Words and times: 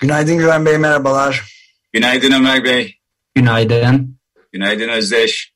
Günaydın 0.00 0.38
Güven 0.38 0.66
Bey, 0.66 0.78
merhabalar. 0.78 1.44
Günaydın 1.92 2.32
Ömer 2.32 2.64
Bey. 2.64 2.98
Günaydın. 3.34 4.18
Günaydın 4.52 4.88
Özdeş. 4.88 5.52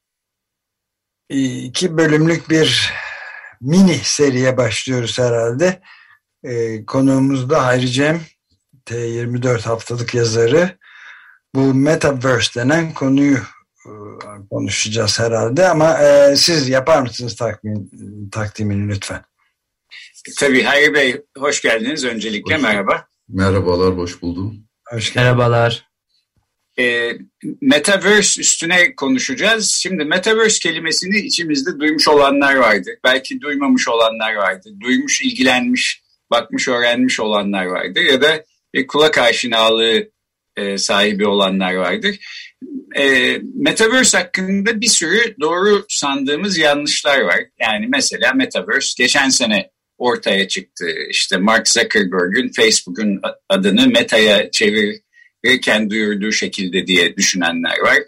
İki 1.29 1.97
bölümlük 1.97 2.51
bir 2.51 2.93
mini 3.61 3.95
seriye 3.95 4.57
başlıyoruz 4.57 5.19
herhalde. 5.19 5.81
Ee, 6.45 6.87
konuğumuz 6.87 7.51
da 7.51 7.67
Hayri 7.67 7.91
Cem, 7.91 8.21
T24 8.87 9.61
haftalık 9.61 10.15
yazarı. 10.15 10.79
Bu 11.55 11.75
Metaverse 11.75 12.61
denen 12.61 12.95
konuyu 12.95 13.39
e, 13.87 13.93
konuşacağız 14.51 15.21
herhalde 15.21 15.69
ama 15.69 15.99
e, 15.99 16.37
siz 16.37 16.69
yapar 16.69 17.03
mısınız 17.03 17.37
takdim, 17.37 17.91
takdimini 18.33 18.89
lütfen? 18.89 19.25
Tabii 20.39 20.63
Hayri 20.63 20.95
Bey 20.95 21.23
hoş 21.39 21.63
geldiniz 21.63 22.05
öncelikle 22.05 22.55
hoş 22.55 22.63
merhaba. 22.63 23.10
Merhabalar 23.33 23.97
hoş 23.97 24.23
buldum. 24.23 24.65
Hoş 24.89 25.17
Merhabalar. 25.17 25.91
E, 26.79 27.13
Metaverse 27.61 28.41
üstüne 28.41 28.95
konuşacağız. 28.95 29.69
Şimdi 29.83 30.05
Metaverse 30.05 30.59
kelimesini 30.59 31.17
içimizde 31.19 31.81
duymuş 31.81 32.09
olanlar 32.09 32.57
vardı. 32.57 32.91
Belki 33.05 33.41
duymamış 33.41 33.89
olanlar 33.89 34.35
vardı. 34.35 34.71
Duymuş, 34.81 35.23
ilgilenmiş, 35.23 36.03
bakmış, 36.31 36.69
öğrenmiş 36.69 37.21
olanlar 37.21 37.65
vardı. 37.65 38.01
Ya 38.01 38.23
da 38.23 38.45
bir 38.75 38.87
kulak 38.87 39.19
aşinalığı 39.19 40.11
e, 40.57 40.79
sahibi 40.79 41.27
olanlar 41.27 41.75
vardır 41.75 42.19
e, 42.97 43.37
Metaverse 43.55 44.19
hakkında 44.19 44.81
bir 44.81 44.87
sürü 44.87 45.37
doğru 45.41 45.85
sandığımız 45.89 46.59
yanlışlar 46.59 47.21
var. 47.21 47.41
Yani 47.61 47.87
mesela 47.89 48.33
Metaverse 48.33 49.03
geçen 49.03 49.29
sene 49.29 49.71
ortaya 50.01 50.49
çıktı. 50.49 50.87
İşte 51.11 51.37
Mark 51.37 51.69
Zuckerberg'ün 51.69 52.53
Facebook'un 52.53 53.21
adını 53.49 53.87
Meta'ya 53.87 54.51
çevirirken 54.51 55.91
duyurduğu 55.91 56.33
şekilde 56.33 56.87
diye 56.87 57.17
düşünenler 57.17 57.79
var. 57.79 57.99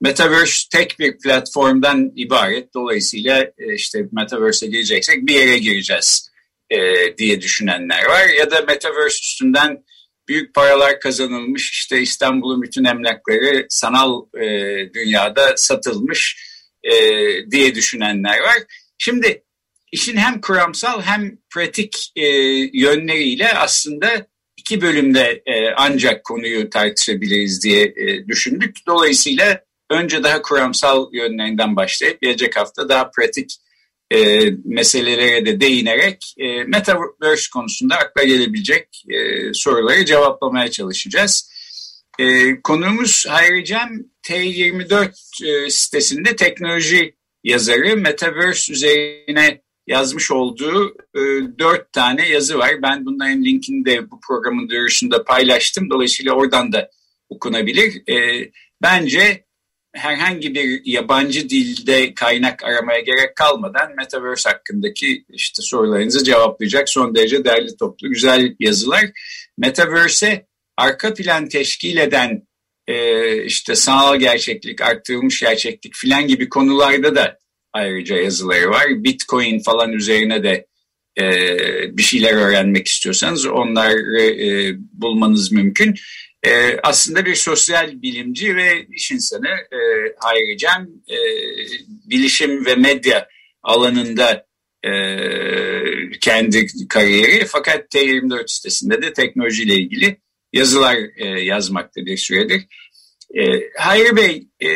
Metaverse 0.00 0.68
tek 0.72 0.98
bir 0.98 1.18
platformdan 1.18 2.12
ibaret. 2.16 2.74
Dolayısıyla 2.74 3.42
e, 3.58 3.74
işte 3.74 4.04
Metaverse'e 4.12 4.68
gireceksek 4.68 5.26
bir 5.26 5.34
yere 5.34 5.58
gireceğiz 5.58 6.30
e, 6.70 6.78
diye 7.18 7.40
düşünenler 7.40 8.04
var. 8.04 8.28
Ya 8.38 8.50
da 8.50 8.60
Metaverse 8.60 9.18
üstünden 9.22 9.84
büyük 10.28 10.54
paralar 10.54 11.00
kazanılmış. 11.00 11.70
İşte 11.70 12.00
İstanbul'un 12.00 12.62
bütün 12.62 12.84
emlakları 12.84 13.66
sanal 13.68 14.22
e, 14.36 14.46
dünyada 14.94 15.56
satılmış 15.56 16.48
diye 17.50 17.74
düşünenler 17.74 18.38
var. 18.38 18.58
Şimdi 18.98 19.42
işin 19.92 20.16
hem 20.16 20.40
kuramsal 20.40 21.02
hem 21.02 21.38
pratik 21.54 22.12
e, 22.16 22.26
yönleriyle 22.72 23.52
aslında 23.52 24.26
iki 24.56 24.80
bölümde 24.80 25.42
e, 25.46 25.70
ancak 25.76 26.24
konuyu 26.24 26.70
tartışabiliriz 26.70 27.64
diye 27.64 27.82
e, 27.82 28.26
düşündük. 28.28 28.76
Dolayısıyla 28.86 29.60
önce 29.90 30.22
daha 30.22 30.42
kuramsal 30.42 31.14
yönlerinden 31.14 31.76
başlayıp 31.76 32.22
gelecek 32.22 32.56
hafta 32.56 32.88
daha 32.88 33.10
pratik 33.10 33.50
e, 34.10 34.50
meselelere 34.64 35.46
de 35.46 35.60
değinerek 35.60 36.34
e, 36.38 36.64
Metaverse 36.64 37.50
konusunda 37.52 37.96
akla 37.96 38.24
gelebilecek 38.24 39.04
e, 39.08 39.16
soruları 39.54 40.04
cevaplamaya 40.04 40.70
çalışacağız. 40.70 41.50
E, 42.18 42.60
konuğumuz 42.62 43.24
Hayri 43.28 43.64
Cem 43.64 44.04
T24 44.26 45.12
e, 45.46 45.70
sitesinde 45.70 46.36
teknoloji 46.36 47.14
yazarı 47.44 47.96
Metaverse 47.96 48.72
üzerine 48.72 49.62
yazmış 49.88 50.30
olduğu 50.30 50.88
e, 50.90 51.20
dört 51.58 51.92
tane 51.92 52.28
yazı 52.28 52.58
var. 52.58 52.70
Ben 52.82 53.06
bunların 53.06 53.44
linkini 53.44 53.84
de 53.84 54.10
bu 54.10 54.20
programın 54.28 54.68
duyurusunda 54.68 55.24
paylaştım. 55.24 55.90
Dolayısıyla 55.90 56.32
oradan 56.32 56.72
da 56.72 56.90
okunabilir. 57.28 58.10
E, 58.10 58.48
bence 58.82 59.44
herhangi 59.94 60.54
bir 60.54 60.82
yabancı 60.84 61.48
dilde 61.48 62.14
kaynak 62.14 62.64
aramaya 62.64 63.00
gerek 63.00 63.36
kalmadan 63.36 63.96
Metaverse 63.96 64.48
hakkındaki 64.48 65.24
işte 65.28 65.62
sorularınızı 65.62 66.24
cevaplayacak 66.24 66.88
son 66.88 67.14
derece 67.14 67.44
değerli 67.44 67.76
toplu 67.76 68.08
güzel 68.08 68.56
yazılar. 68.60 69.04
Metaverse'e 69.58 70.46
arka 70.76 71.14
plan 71.14 71.48
teşkil 71.48 71.96
eden 71.96 72.42
e, 72.86 73.44
işte 73.44 73.74
sanal 73.74 74.16
gerçeklik, 74.16 74.80
arttırılmış 74.80 75.40
gerçeklik 75.40 75.94
filan 75.94 76.26
gibi 76.26 76.48
konularda 76.48 77.14
da 77.16 77.38
ayrıca 77.72 78.16
yazıları 78.16 78.70
var. 78.70 79.04
Bitcoin 79.04 79.58
falan 79.58 79.92
üzerine 79.92 80.42
de 80.42 80.66
e, 81.20 81.26
bir 81.96 82.02
şeyler 82.02 82.32
öğrenmek 82.32 82.86
istiyorsanız 82.86 83.46
onları 83.46 84.22
e, 84.22 84.76
bulmanız 84.92 85.52
mümkün 85.52 85.94
e, 86.42 86.76
aslında 86.82 87.26
bir 87.26 87.34
sosyal 87.34 88.02
bilimci 88.02 88.56
ve 88.56 88.86
iş 88.86 89.10
insanı 89.10 89.48
e, 89.48 89.78
Hayri 90.18 90.58
Cem 90.58 90.88
e, 91.08 91.16
bilişim 92.10 92.66
ve 92.66 92.74
medya 92.74 93.28
alanında 93.62 94.46
e, 94.84 94.90
kendi 96.20 96.66
kariyeri 96.88 97.44
fakat 97.46 97.94
T24 97.94 98.44
sitesinde 98.46 99.02
de 99.02 99.12
teknolojiyle 99.12 99.74
ilgili 99.74 100.20
yazılar 100.52 100.96
e, 101.16 101.26
yazmakta 101.26 102.06
bir 102.06 102.16
süredir. 102.16 102.66
E, 103.34 103.42
Hayri 103.78 104.16
Bey 104.16 104.48
e, 104.60 104.70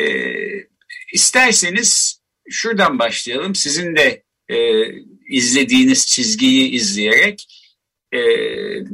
isterseniz 1.13 2.22
şuradan 2.51 2.99
başlayalım. 2.99 3.55
Sizin 3.55 3.97
de 3.97 4.23
e, 4.49 4.87
izlediğiniz 5.29 6.07
çizgiyi 6.07 6.71
izleyerek 6.71 7.47
e, 8.13 8.21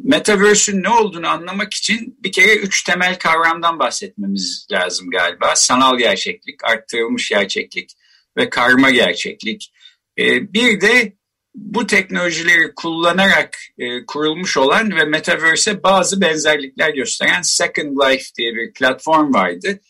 Metaverse'ün 0.05 0.83
ne 0.83 0.89
olduğunu 0.89 1.29
anlamak 1.29 1.75
için 1.75 2.19
bir 2.25 2.33
kere 2.33 2.57
üç 2.57 2.83
temel 2.83 3.19
kavramdan 3.19 3.79
bahsetmemiz 3.79 4.67
lazım 4.73 5.11
galiba. 5.11 5.57
Sanal 5.57 5.99
gerçeklik, 5.99 6.65
arttırılmış 6.65 7.29
gerçeklik 7.29 7.93
ve 8.37 8.51
karma 8.51 8.91
gerçeklik. 8.91 9.73
E, 10.19 10.53
bir 10.53 10.81
de 10.81 11.13
bu 11.55 11.87
teknolojileri 11.87 12.75
kullanarak 12.75 13.59
e, 13.79 14.07
kurulmuş 14.07 14.57
olan 14.57 14.97
ve 14.97 15.05
Metaverse'e 15.05 15.83
bazı 15.83 16.21
benzerlikler 16.21 16.91
gösteren 16.91 17.43
Second 17.43 17.97
Life 17.97 18.25
diye 18.39 18.55
bir 18.55 18.73
platform 18.73 19.35
vardı. 19.35 19.81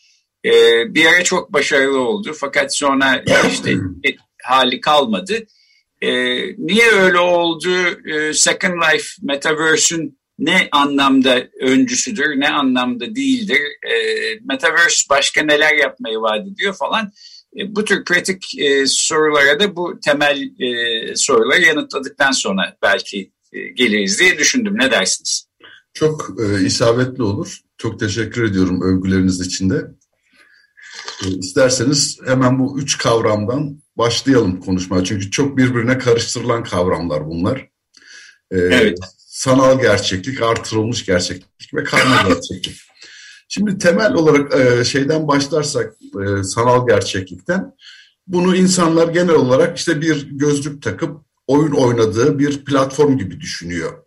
E, 0.45 0.51
bir 0.93 1.05
ara 1.05 1.23
çok 1.23 1.53
başarılı 1.53 1.99
oldu 1.99 2.33
fakat 2.39 2.75
sonra 2.75 3.23
işte 3.51 3.77
hali 4.43 4.81
kalmadı. 4.81 5.37
E, 6.01 6.09
niye 6.57 6.91
öyle 6.91 7.19
oldu? 7.19 7.69
E, 8.05 8.33
Second 8.33 8.73
Life 8.73 9.07
Metaverse'ün 9.21 10.19
ne 10.39 10.67
anlamda 10.71 11.47
öncüsüdür, 11.61 12.39
ne 12.39 12.49
anlamda 12.49 13.15
değildir? 13.15 13.61
E, 13.83 13.93
Metaverse 14.43 15.03
başka 15.09 15.43
neler 15.43 15.75
yapmayı 15.75 16.17
vaat 16.17 16.47
ediyor 16.47 16.73
falan. 16.73 17.11
E, 17.57 17.75
bu 17.75 17.85
tür 17.85 18.05
kritik 18.05 18.59
e, 18.59 18.87
sorulara 18.87 19.59
da 19.59 19.75
bu 19.75 19.99
temel 19.99 20.41
e, 20.59 21.15
soruları 21.15 21.61
yanıtladıktan 21.61 22.31
sonra 22.31 22.77
belki 22.81 23.31
e, 23.53 23.59
geliriz 23.67 24.19
diye 24.19 24.37
düşündüm. 24.37 24.77
Ne 24.79 24.91
dersiniz? 24.91 25.49
Çok 25.93 26.35
e, 26.39 26.65
isabetli 26.65 27.23
olur. 27.23 27.59
Çok 27.77 27.99
teşekkür 27.99 28.43
ediyorum 28.43 28.81
övgüleriniz 28.81 29.47
için 29.47 29.69
de. 29.69 29.98
E, 31.25 31.27
isterseniz 31.29 32.19
hemen 32.25 32.59
bu 32.59 32.79
üç 32.79 32.97
kavramdan 32.97 33.81
başlayalım 33.97 34.59
konuşmaya. 34.59 35.03
Çünkü 35.03 35.31
çok 35.31 35.57
birbirine 35.57 35.97
karıştırılan 35.97 36.63
kavramlar 36.63 37.27
bunlar. 37.27 37.69
Ee, 38.51 38.57
evet. 38.57 38.97
Sanal 39.17 39.81
gerçeklik, 39.81 40.41
artırılmış 40.41 41.05
gerçeklik 41.05 41.73
ve 41.73 41.83
karma 41.83 42.21
gerçeklik. 42.27 42.81
Şimdi 43.49 43.77
temel 43.77 44.13
olarak 44.13 44.55
e, 44.59 44.83
şeyden 44.83 45.27
başlarsak 45.27 45.93
e, 46.01 46.43
sanal 46.43 46.87
gerçeklikten 46.87 47.73
bunu 48.27 48.55
insanlar 48.55 49.07
genel 49.07 49.35
olarak 49.35 49.77
işte 49.77 50.01
bir 50.01 50.29
gözlük 50.31 50.81
takıp 50.81 51.21
oyun 51.47 51.71
oynadığı 51.71 52.39
bir 52.39 52.65
platform 52.65 53.17
gibi 53.17 53.41
düşünüyor. 53.41 54.03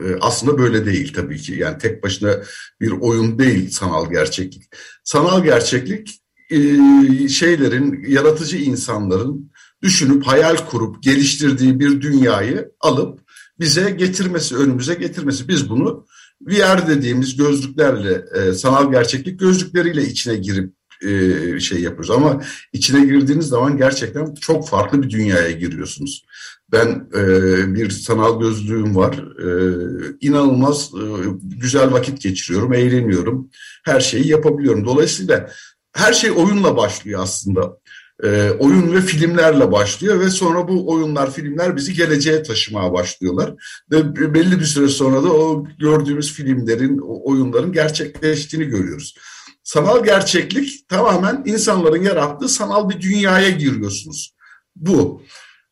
E, 0.00 0.04
aslında 0.20 0.58
böyle 0.58 0.86
değil 0.86 1.12
tabii 1.14 1.38
ki. 1.38 1.54
Yani 1.54 1.78
tek 1.78 2.02
başına 2.02 2.42
bir 2.80 2.90
oyun 2.90 3.38
değil 3.38 3.70
sanal 3.70 4.10
gerçeklik. 4.10 4.62
Sanal 5.04 5.44
gerçeklik 5.44 6.20
e, 6.50 7.28
şeylerin, 7.28 8.04
yaratıcı 8.08 8.56
insanların 8.56 9.50
düşünüp 9.82 10.26
hayal 10.26 10.56
kurup 10.56 11.02
geliştirdiği 11.02 11.80
bir 11.80 12.00
dünyayı 12.00 12.70
alıp 12.80 13.20
bize 13.60 13.90
getirmesi, 13.90 14.56
önümüze 14.56 14.94
getirmesi. 14.94 15.48
Biz 15.48 15.70
bunu 15.70 16.06
VR 16.40 16.88
dediğimiz 16.88 17.36
gözlüklerle, 17.36 18.24
e, 18.34 18.52
sanal 18.52 18.90
gerçeklik 18.90 19.40
gözlükleriyle 19.40 20.02
içine 20.02 20.36
girip 20.36 20.72
e, 21.02 21.60
şey 21.60 21.80
yapıyoruz. 21.80 22.10
Ama 22.10 22.42
içine 22.72 23.06
girdiğiniz 23.06 23.46
zaman 23.46 23.76
gerçekten 23.76 24.34
çok 24.34 24.68
farklı 24.68 25.02
bir 25.02 25.10
dünyaya 25.10 25.50
giriyorsunuz. 25.50 26.24
Ben 26.72 27.08
e, 27.14 27.24
bir 27.74 27.90
sanal 27.90 28.40
gözlüğüm 28.40 28.96
var. 28.96 29.24
E, 29.38 29.48
inanılmaz 30.20 30.90
e, 30.94 31.04
güzel 31.42 31.92
vakit 31.92 32.22
geçiriyorum, 32.22 32.72
eğleniyorum. 32.72 33.50
Her 33.84 34.00
şeyi 34.00 34.28
yapabiliyorum. 34.28 34.84
Dolayısıyla 34.84 35.50
her 35.96 36.12
şey 36.12 36.30
oyunla 36.30 36.76
başlıyor 36.76 37.22
aslında. 37.22 37.78
E, 38.22 38.50
oyun 38.50 38.92
ve 38.92 39.00
filmlerle 39.00 39.72
başlıyor 39.72 40.20
ve 40.20 40.30
sonra 40.30 40.68
bu 40.68 40.90
oyunlar, 40.90 41.32
filmler 41.32 41.76
bizi 41.76 41.94
geleceğe 41.94 42.42
taşımaya 42.42 42.92
başlıyorlar. 42.92 43.54
Ve 43.90 44.34
belli 44.34 44.60
bir 44.60 44.64
süre 44.64 44.88
sonra 44.88 45.22
da 45.22 45.32
o 45.32 45.66
gördüğümüz 45.78 46.32
filmlerin, 46.32 46.98
oyunların 47.24 47.72
gerçekleştiğini 47.72 48.66
görüyoruz. 48.66 49.16
Sanal 49.62 50.04
gerçeklik 50.04 50.88
tamamen 50.88 51.42
insanların 51.46 52.02
yarattığı 52.02 52.48
sanal 52.48 52.88
bir 52.88 53.00
dünyaya 53.00 53.50
giriyorsunuz. 53.50 54.34
Bu. 54.76 55.22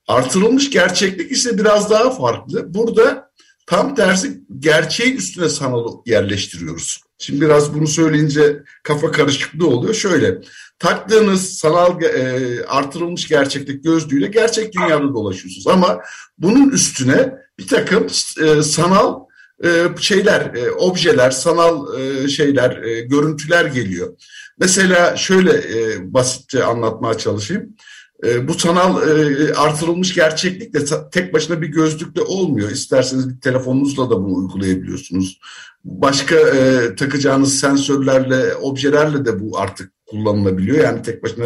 Artırılmış 0.09 0.71
gerçeklik 0.71 1.33
ise 1.33 1.59
biraz 1.59 1.91
daha 1.91 2.11
farklı. 2.11 2.75
Burada 2.75 3.31
tam 3.67 3.95
tersi 3.95 4.41
gerçeği 4.59 5.15
üstüne 5.15 5.49
sanal 5.49 6.03
yerleştiriyoruz. 6.07 7.04
Şimdi 7.19 7.41
biraz 7.41 7.75
bunu 7.75 7.87
söyleyince 7.87 8.63
kafa 8.83 9.11
karışıklığı 9.11 9.67
oluyor. 9.67 9.95
Şöyle 9.95 10.39
taktığınız 10.79 11.55
sanal 11.55 12.03
e, 12.03 12.65
artırılmış 12.67 13.29
gerçeklik 13.29 13.85
gözlüğüyle 13.85 14.27
gerçek 14.27 14.73
dünyada 14.73 15.15
dolaşıyorsunuz. 15.15 15.67
Ama 15.67 16.01
bunun 16.39 16.71
üstüne 16.71 17.35
bir 17.59 17.67
takım 17.67 18.07
e, 18.43 18.63
sanal 18.63 19.21
e, 19.65 19.89
şeyler, 20.01 20.55
e, 20.55 20.71
objeler, 20.71 21.31
sanal 21.31 22.01
e, 22.01 22.29
şeyler, 22.29 22.83
e, 22.83 23.01
görüntüler 23.01 23.65
geliyor. 23.65 24.17
Mesela 24.59 25.17
şöyle 25.17 25.53
e, 25.53 26.13
basitçe 26.15 26.65
anlatmaya 26.65 27.19
çalışayım. 27.19 27.77
E, 28.25 28.49
bu 28.49 28.55
sanal 28.55 29.09
e, 29.09 29.55
artırılmış 29.55 30.15
gerçeklik 30.15 30.75
de 30.75 31.11
tek 31.13 31.35
başına 31.35 31.63
bir 31.63 31.69
gözlükle 31.69 32.23
olmuyor. 32.23 32.71
İsterseniz 32.71 33.29
bir 33.29 33.41
telefonunuzla 33.41 34.11
da 34.11 34.25
bunu 34.25 34.35
uygulayabiliyorsunuz. 34.35 35.39
Başka 35.85 36.35
e, 36.37 36.95
takacağınız 36.95 37.59
sensörlerle, 37.59 38.55
objelerle 38.55 39.25
de 39.25 39.41
bu 39.41 39.59
artık 39.59 39.93
kullanılabiliyor. 40.07 40.85
Yani 40.85 41.03
tek 41.03 41.23
başına 41.23 41.45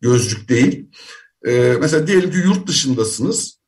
gözlük 0.00 0.48
değil. 0.48 0.86
Mesela 1.80 2.06
diyelim 2.06 2.30
ki 2.30 2.36
yurt 2.36 2.66
dışındasınız. 2.66 3.58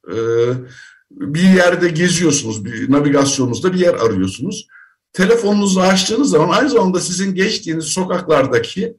Bir 1.11 1.43
yerde 1.43 1.89
geziyorsunuz, 1.89 2.65
bir 2.65 2.91
navigasyonunuzda 2.91 3.73
bir 3.73 3.79
yer 3.79 3.95
arıyorsunuz. 3.95 4.67
Telefonunuzu 5.13 5.81
açtığınız 5.81 6.31
zaman 6.31 6.49
aynı 6.49 6.71
zamanda 6.71 7.01
sizin 7.01 7.35
geçtiğiniz 7.35 7.85
sokaklardaki 7.85 8.97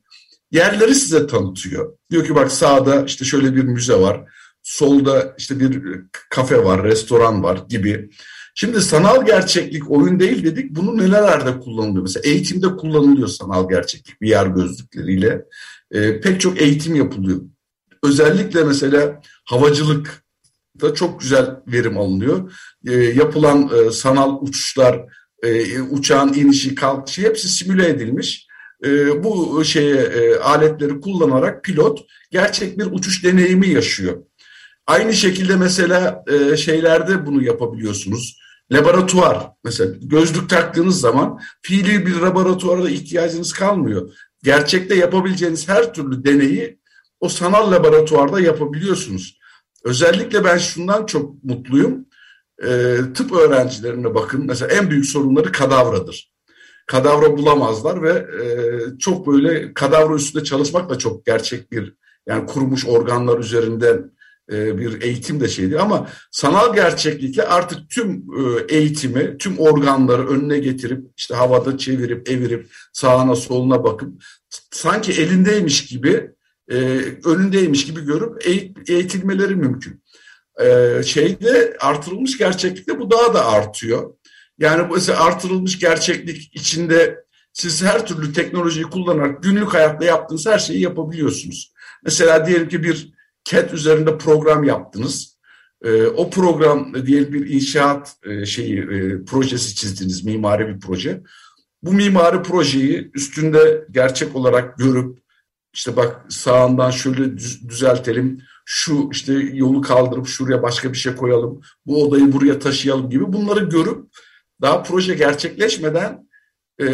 yerleri 0.52 0.96
size 0.96 1.28
tanıtıyor. 1.28 1.98
Diyor 2.12 2.26
ki 2.26 2.36
bak 2.36 2.52
sağda 2.52 3.06
işte 3.06 3.26
şöyle 3.26 3.56
bir 3.56 3.64
müze 3.64 3.96
var, 3.96 4.22
solda 4.64 5.36
işte 5.38 5.60
bir 5.60 5.82
kafe 6.30 6.64
var, 6.64 6.84
restoran 6.84 7.44
var 7.44 7.60
gibi. 7.70 8.10
Şimdi 8.56 8.82
sanal 8.82 9.26
gerçeklik 9.26 9.92
oyun 9.92 10.20
değil 10.20 10.44
dedik. 10.44 10.76
Bunu 10.76 10.98
nelerde 10.98 11.60
kullanılıyor? 11.60 12.02
Mesela 12.02 12.30
eğitimde 12.30 12.68
kullanılıyor 12.68 13.28
sanal 13.28 13.70
gerçeklik 13.70 14.22
VR 14.22 14.48
gözlükleriyle. 14.48 15.46
E, 15.92 16.22
pek 16.22 16.42
çok 16.42 16.62
eğitim 16.62 16.96
yapılıyor. 16.96 17.42
Özellikle 18.04 18.64
mesela 18.64 19.22
havacılık 19.46 20.24
da 20.82 20.94
çok 20.94 21.22
güzel 21.22 21.56
verim 21.68 21.98
alınıyor. 21.98 22.54
E, 22.88 22.92
yapılan 22.94 23.70
e, 23.76 23.92
sanal 23.92 24.42
uçuşlar, 24.42 25.06
e, 25.44 25.82
uçağın 25.82 26.34
inişi, 26.34 26.76
kalkışı 26.76 27.22
hepsi 27.22 27.50
simüle 27.50 27.90
edilmiş. 27.90 28.48
E, 28.86 29.24
bu 29.24 29.64
şeye 29.66 29.96
e, 29.96 30.36
aletleri 30.36 31.02
kullanarak 31.02 31.64
pilot 31.64 32.00
gerçek 32.32 32.80
bir 32.80 32.86
uçuş 32.86 33.24
deneyimi 33.24 33.70
yaşıyor. 33.70 34.18
Aynı 34.88 35.14
şekilde 35.14 35.56
mesela 35.56 36.24
e, 36.28 36.58
şeylerde 36.58 37.26
bunu 37.26 37.44
yapabiliyorsunuz. 37.44 38.42
Laboratuvar 38.72 39.52
mesela 39.64 39.96
gözlük 40.02 40.50
taktığınız 40.50 41.00
zaman 41.00 41.40
fiili 41.62 42.06
bir 42.06 42.16
laboratuvara 42.16 42.90
ihtiyacınız 42.90 43.54
kalmıyor. 43.54 44.14
Gerçekte 44.44 44.96
yapabileceğiniz 44.96 45.70
her 45.70 45.94
türlü 45.94 46.24
deneyi 46.24 46.80
o 47.20 47.30
sanal 47.30 47.72
laboratuvarda 47.72 48.40
yapabiliyorsunuz. 48.40 49.40
Özellikle 49.84 50.44
ben 50.44 50.58
şundan 50.58 51.06
çok 51.06 51.44
mutluyum. 51.44 52.06
E, 52.64 52.98
tıp 53.16 53.32
öğrencilerine 53.32 54.16
bakın. 54.16 54.46
Mesela 54.46 54.74
en 54.76 54.90
büyük 54.90 55.06
sorunları 55.06 55.52
kadavradır. 55.52 56.31
Kadavra 56.92 57.38
bulamazlar 57.38 58.04
ve 58.04 58.10
e, 58.10 58.46
çok 59.00 59.28
böyle 59.28 59.74
kadavra 59.74 60.16
üstünde 60.16 60.44
çalışmak 60.44 60.90
da 60.90 60.98
çok 60.98 61.26
gerçek 61.26 61.72
bir 61.72 61.94
yani 62.28 62.46
kurumuş 62.46 62.86
organlar 62.86 63.40
üzerinden 63.40 64.12
e, 64.52 64.78
bir 64.78 65.02
eğitim 65.02 65.40
de 65.40 65.48
şeydi 65.48 65.80
ama 65.80 66.08
sanal 66.32 66.76
gerçeklikle 66.76 67.44
artık 67.44 67.90
tüm 67.90 68.10
e, 68.12 68.76
eğitimi, 68.76 69.38
tüm 69.38 69.60
organları 69.60 70.30
önüne 70.30 70.60
getirip 70.60 71.06
işte 71.18 71.36
havada 71.36 71.78
çevirip 71.78 72.30
evirip 72.30 72.72
sağına 72.94 73.36
soluna 73.36 73.84
bakıp 73.84 74.24
sanki 74.72 75.12
elindeymiş 75.12 75.86
gibi 75.86 76.32
e, 76.72 76.78
önündeymiş 77.26 77.86
gibi 77.86 78.06
görüp 78.06 78.48
eğitilmeleri 78.90 79.56
mümkün. 79.56 80.02
Şeyde 81.04 81.78
artırılmış 81.80 82.38
gerçeklikte 82.38 83.00
bu 83.00 83.12
daha 83.12 83.34
da 83.34 83.46
artıyor. 83.46 84.14
Yani 84.62 84.88
mesela 84.94 85.24
artırılmış 85.24 85.80
gerçeklik 85.80 86.56
içinde 86.56 87.26
siz 87.54 87.84
her 87.84 88.06
türlü 88.06 88.34
teknolojiyi 88.34 88.86
kullanarak 88.86 89.44
günlük 89.44 89.74
hayatta 89.74 90.06
yaptığınız 90.06 90.46
her 90.46 90.60
şeyi 90.60 90.82
yapabiliyorsunuz. 90.82 91.74
Mesela 92.04 92.46
diyelim 92.46 92.70
ki 92.70 92.84
bir 92.84 93.14
CAD 93.44 93.72
üzerinde 93.72 94.18
program 94.18 94.64
yaptınız. 94.64 95.38
E, 95.84 96.04
o 96.04 96.30
program 96.30 97.06
diyelim 97.06 97.34
bir 97.34 97.50
inşaat 97.50 98.16
e, 98.24 98.46
şeyi 98.46 98.80
e, 98.80 99.26
projesi 99.26 99.76
çizdiniz, 99.76 100.26
mimari 100.26 100.68
bir 100.68 100.80
proje. 100.80 101.22
Bu 101.84 101.94
mimari 101.94 102.44
projeyi 102.44 103.12
üstünde 103.14 103.86
gerçek 103.92 104.36
olarak 104.36 104.78
görüp 104.78 105.20
işte 105.74 105.96
bak 105.96 106.26
sağından 106.30 106.92
şöyle 106.92 107.38
düz, 107.38 107.70
düzeltelim, 107.70 108.42
şu 108.66 109.10
işte 109.12 109.34
yolu 109.34 109.82
kaldırıp 109.82 110.28
şuraya 110.28 110.64
başka 110.64 110.94
bir 110.94 110.98
şey 110.98 111.16
koyalım, 111.16 111.62
bu 111.86 112.04
odayı 112.04 112.34
buraya 112.34 112.60
taşıyalım 112.60 113.10
gibi 113.10 113.34
bunları 113.34 113.66
görüp 113.66 114.06
daha 114.62 114.84
proje 114.84 115.14
gerçekleşmeden 115.16 116.28
e, 116.80 116.86
e, 116.86 116.90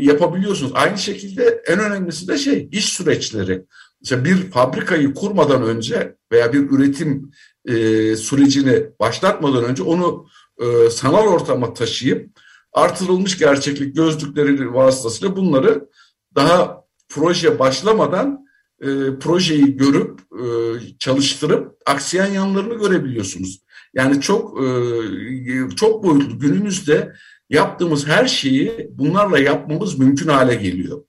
yapabiliyorsunuz. 0.00 0.72
Aynı 0.74 0.98
şekilde 0.98 1.62
en 1.66 1.78
önemlisi 1.78 2.28
de 2.28 2.38
şey 2.38 2.68
iş 2.72 2.84
süreçleri. 2.84 3.64
Mesela 4.00 4.24
bir 4.24 4.50
fabrikayı 4.50 5.14
kurmadan 5.14 5.62
önce 5.62 6.16
veya 6.32 6.52
bir 6.52 6.70
üretim 6.70 7.30
e, 7.64 7.74
sürecini 8.16 8.86
başlatmadan 9.00 9.64
önce 9.64 9.82
onu 9.82 10.26
e, 10.60 10.90
sanal 10.90 11.26
ortama 11.26 11.74
taşıyıp 11.74 12.30
artırılmış 12.72 13.38
gerçeklik 13.38 13.96
gözlükleri 13.96 14.74
vasıtasıyla 14.74 15.36
bunları 15.36 15.88
daha 16.34 16.84
proje 17.08 17.58
başlamadan 17.58 18.44
e, 18.82 19.18
projeyi 19.20 19.76
görüp 19.76 20.20
e, 20.32 20.44
çalıştırıp 20.98 21.76
aksiyen 21.86 22.26
yanlarını 22.26 22.74
görebiliyorsunuz. 22.74 23.60
Yani 23.94 24.20
çok 24.20 24.64
e, 24.64 24.66
çok 25.76 26.04
boyutlu 26.04 26.38
günümüzde 26.38 27.12
yaptığımız 27.50 28.06
her 28.06 28.26
şeyi 28.26 28.88
bunlarla 28.90 29.38
yapmamız 29.38 29.98
mümkün 29.98 30.28
hale 30.28 30.54
geliyor. 30.54 31.04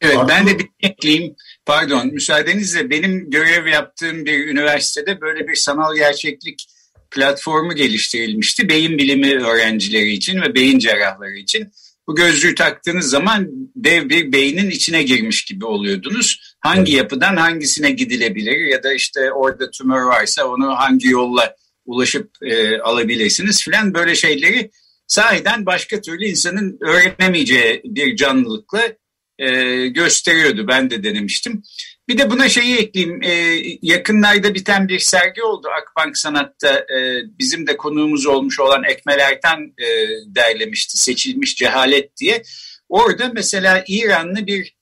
Evet 0.00 0.14
Farklı... 0.14 0.28
ben 0.34 0.46
de 0.46 0.58
bir 0.58 0.68
ekleyeyim. 0.80 1.34
Pardon 1.66 2.06
müsaadenizle 2.06 2.90
benim 2.90 3.30
görev 3.30 3.66
yaptığım 3.66 4.24
bir 4.24 4.48
üniversitede 4.48 5.20
böyle 5.20 5.48
bir 5.48 5.56
sanal 5.56 5.94
gerçeklik 5.94 6.66
platformu 7.10 7.74
geliştirilmişti. 7.74 8.68
Beyin 8.68 8.98
bilimi 8.98 9.44
öğrencileri 9.44 10.12
için 10.12 10.40
ve 10.40 10.54
beyin 10.54 10.78
cerrahları 10.78 11.36
için. 11.36 11.72
Bu 12.06 12.14
gözlüğü 12.14 12.54
taktığınız 12.54 13.10
zaman 13.10 13.48
dev 13.76 14.08
bir 14.08 14.32
beynin 14.32 14.70
içine 14.70 15.02
girmiş 15.02 15.44
gibi 15.44 15.64
oluyordunuz. 15.64 16.47
Hangi 16.60 16.96
yapıdan 16.96 17.36
hangisine 17.36 17.90
gidilebilir 17.90 18.66
ya 18.66 18.82
da 18.82 18.92
işte 18.92 19.32
orada 19.32 19.70
tümör 19.70 20.02
varsa 20.02 20.44
onu 20.44 20.78
hangi 20.78 21.08
yolla 21.08 21.56
ulaşıp 21.84 22.30
e, 22.42 22.78
alabilirsiniz 22.78 23.64
filan 23.64 23.94
böyle 23.94 24.14
şeyleri 24.14 24.70
sahiden 25.06 25.66
başka 25.66 26.00
türlü 26.00 26.24
insanın 26.24 26.78
öğrenemeyeceği 26.80 27.82
bir 27.84 28.16
canlılıkla 28.16 28.82
e, 29.38 29.86
gösteriyordu. 29.86 30.68
Ben 30.68 30.90
de 30.90 31.02
denemiştim. 31.02 31.62
Bir 32.08 32.18
de 32.18 32.30
buna 32.30 32.48
şeyi 32.48 32.76
ekleyeyim. 32.76 33.22
E, 33.22 33.62
yakınlarda 33.82 34.54
biten 34.54 34.88
bir 34.88 34.98
sergi 34.98 35.42
oldu 35.42 35.68
Akbank 35.80 36.18
Sanat'ta. 36.18 36.74
E, 36.78 37.22
bizim 37.38 37.66
de 37.66 37.76
konuğumuz 37.76 38.26
olmuş 38.26 38.60
olan 38.60 38.84
Ekmel 38.84 39.18
Ertan 39.18 39.74
e, 39.78 39.86
derlemişti. 40.26 40.98
Seçilmiş 40.98 41.56
Cehalet 41.56 42.16
diye. 42.16 42.42
Orada 42.88 43.30
mesela 43.34 43.84
İranlı 43.88 44.46
bir 44.46 44.77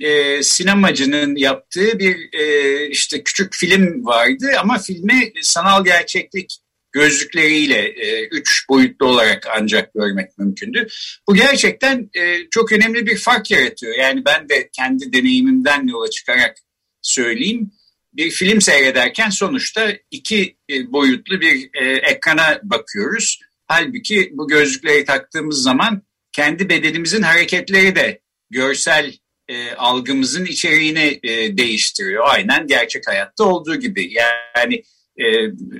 e, 0.00 0.42
sinemacının 0.42 1.36
yaptığı 1.36 1.98
bir 1.98 2.16
e, 2.32 2.88
işte 2.88 3.22
küçük 3.22 3.54
film 3.54 4.06
vardı 4.06 4.50
ama 4.60 4.78
filmi 4.78 5.32
sanal 5.42 5.84
gerçeklik 5.84 6.58
gözlükleriyle 6.92 7.78
e, 7.78 8.26
üç 8.26 8.68
boyutlu 8.68 9.06
olarak 9.06 9.46
ancak 9.60 9.94
görmek 9.94 10.38
mümkündü. 10.38 10.86
Bu 11.28 11.34
gerçekten 11.34 12.10
e, 12.14 12.36
çok 12.50 12.72
önemli 12.72 13.06
bir 13.06 13.16
fark 13.16 13.50
yaratıyor. 13.50 13.94
Yani 13.98 14.24
ben 14.24 14.48
de 14.48 14.68
kendi 14.72 15.12
deneyimimden 15.12 15.86
yola 15.86 16.10
çıkarak 16.10 16.56
söyleyeyim. 17.02 17.70
Bir 18.12 18.30
film 18.30 18.60
seyrederken 18.60 19.30
sonuçta 19.30 19.92
iki 20.10 20.56
e, 20.70 20.92
boyutlu 20.92 21.40
bir 21.40 21.70
e, 21.74 21.84
ekrana 21.96 22.60
bakıyoruz. 22.62 23.40
Halbuki 23.66 24.30
bu 24.32 24.48
gözlükleri 24.48 25.04
taktığımız 25.04 25.62
zaman 25.62 26.02
kendi 26.32 26.68
bedenimizin 26.68 27.22
hareketleri 27.22 27.96
de 27.96 28.20
görsel 28.50 29.12
e, 29.48 29.72
algımızın 29.72 30.44
içeriğini 30.44 31.20
e, 31.22 31.58
değiştiriyor. 31.58 32.24
Aynen 32.26 32.66
gerçek 32.66 33.08
hayatta 33.08 33.44
olduğu 33.44 33.76
gibi. 33.76 34.12
Yani 34.14 34.82
e, 35.16 35.24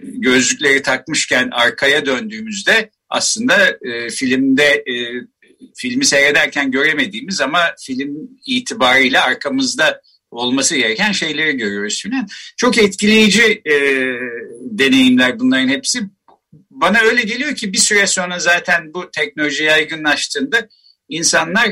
gözlükleri 0.02 0.82
takmışken 0.82 1.48
arkaya 1.52 2.06
döndüğümüzde 2.06 2.90
aslında 3.08 3.78
e, 3.82 4.08
filmde 4.10 4.64
e, 4.64 4.94
filmi 5.76 6.04
seyrederken 6.04 6.70
göremediğimiz 6.70 7.40
ama 7.40 7.60
film 7.78 8.16
itibariyle 8.46 9.20
arkamızda 9.20 10.00
olması 10.30 10.76
gereken 10.76 11.12
şeyleri 11.12 11.56
görüyoruz 11.56 12.02
filan. 12.02 12.28
Çok 12.56 12.78
etkileyici 12.78 13.62
e, 13.64 13.74
deneyimler 14.60 15.38
bunların 15.38 15.68
hepsi. 15.68 16.00
Bana 16.70 17.00
öyle 17.00 17.22
geliyor 17.22 17.54
ki 17.54 17.72
bir 17.72 17.78
süre 17.78 18.06
sonra 18.06 18.38
zaten 18.38 18.94
bu 18.94 19.10
teknoloji 19.10 19.64
yaygınlaştığında 19.64 20.68
insanlar 21.08 21.66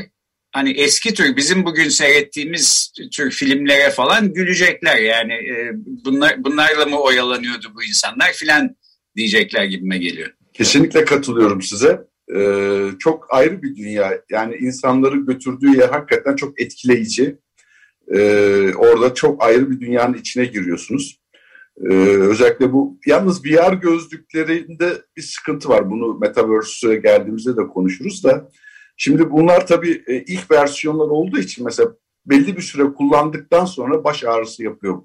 hani 0.55 0.71
eski 0.71 1.13
tür 1.13 1.35
bizim 1.35 1.65
bugün 1.65 1.89
seyrettiğimiz 1.89 2.93
tür 3.11 3.31
filmlere 3.31 3.89
falan 3.89 4.33
gülecekler 4.33 4.97
yani 4.97 5.33
e, 5.33 5.71
bunlar 6.05 6.43
bunlarla 6.43 6.85
mı 6.85 6.99
oyalanıyordu 6.99 7.71
bu 7.75 7.83
insanlar 7.83 8.33
filan 8.33 8.75
diyecekler 9.15 9.63
gibime 9.65 9.97
geliyor. 9.97 10.29
Kesinlikle 10.53 11.05
katılıyorum 11.05 11.61
size. 11.61 12.01
Ee, 12.35 12.89
çok 12.99 13.33
ayrı 13.33 13.61
bir 13.61 13.75
dünya. 13.75 14.21
Yani 14.29 14.55
insanları 14.55 15.17
götürdüğü 15.17 15.77
yer 15.77 15.89
hakikaten 15.89 16.35
çok 16.35 16.61
etkileyici. 16.61 17.37
Ee, 18.15 18.71
orada 18.75 19.13
çok 19.13 19.43
ayrı 19.43 19.71
bir 19.71 19.79
dünyanın 19.79 20.13
içine 20.13 20.45
giriyorsunuz. 20.45 21.19
Ee, 21.89 21.93
özellikle 22.05 22.73
bu 22.73 22.99
yalnız 23.05 23.45
VR 23.45 23.73
gözlüklerinde 23.73 24.93
bir 25.17 25.21
sıkıntı 25.21 25.69
var. 25.69 25.89
Bunu 25.89 26.19
Metaverse'e 26.19 26.95
geldiğimizde 26.95 27.57
de 27.57 27.67
konuşuruz 27.73 28.23
da. 28.23 28.49
Şimdi 28.97 29.31
bunlar 29.31 29.67
tabii 29.67 30.03
e, 30.07 30.15
ilk 30.21 30.51
versiyonlar 30.51 31.07
olduğu 31.07 31.39
için 31.39 31.65
mesela 31.65 31.95
belli 32.25 32.57
bir 32.57 32.61
süre 32.61 32.83
kullandıktan 32.93 33.65
sonra 33.65 34.03
baş 34.03 34.23
ağrısı 34.23 34.63
yapıyor. 34.63 35.01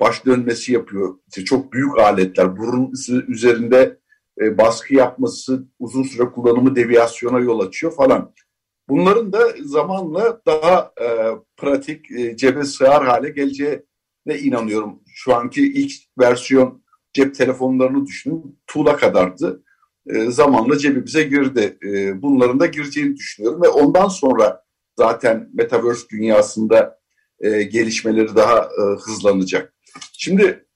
Baş 0.00 0.26
dönmesi 0.26 0.72
yapıyor. 0.72 1.18
İşte 1.28 1.44
çok 1.44 1.72
büyük 1.72 1.98
aletler. 1.98 2.56
Burun 2.56 2.92
üzerinde 3.28 3.98
e, 4.40 4.58
baskı 4.58 4.94
yapması, 4.94 5.68
uzun 5.78 6.02
süre 6.02 6.24
kullanımı 6.30 6.76
deviyasyona 6.76 7.38
yol 7.38 7.60
açıyor 7.60 7.92
falan. 7.92 8.34
Bunların 8.88 9.32
da 9.32 9.48
zamanla 9.64 10.40
daha 10.46 10.92
e, 11.00 11.06
pratik, 11.56 12.10
e, 12.10 12.36
cebe 12.36 12.64
sığar 12.64 13.04
hale 13.04 13.30
geleceğine 13.30 14.38
inanıyorum. 14.40 15.00
Şu 15.14 15.34
anki 15.34 15.72
ilk 15.72 15.92
versiyon 16.18 16.82
cep 17.12 17.34
telefonlarını 17.34 18.06
düşünün. 18.06 18.60
Tuğla 18.66 18.96
kadardı. 18.96 19.62
E, 20.06 20.30
zamanla 20.30 20.78
cebimize 20.78 21.22
girdi. 21.22 21.78
E, 21.84 22.22
bunların 22.22 22.60
da 22.60 22.66
gireceğini 22.66 23.16
düşünüyorum 23.16 23.62
ve 23.62 23.68
ondan 23.68 24.08
sonra 24.08 24.62
zaten 24.98 25.50
Metaverse 25.54 26.08
dünyasında 26.08 26.98
e, 27.40 27.62
gelişmeleri 27.62 28.36
daha 28.36 28.68
hızlanacak. 29.06 29.74
Şimdi 30.12 30.66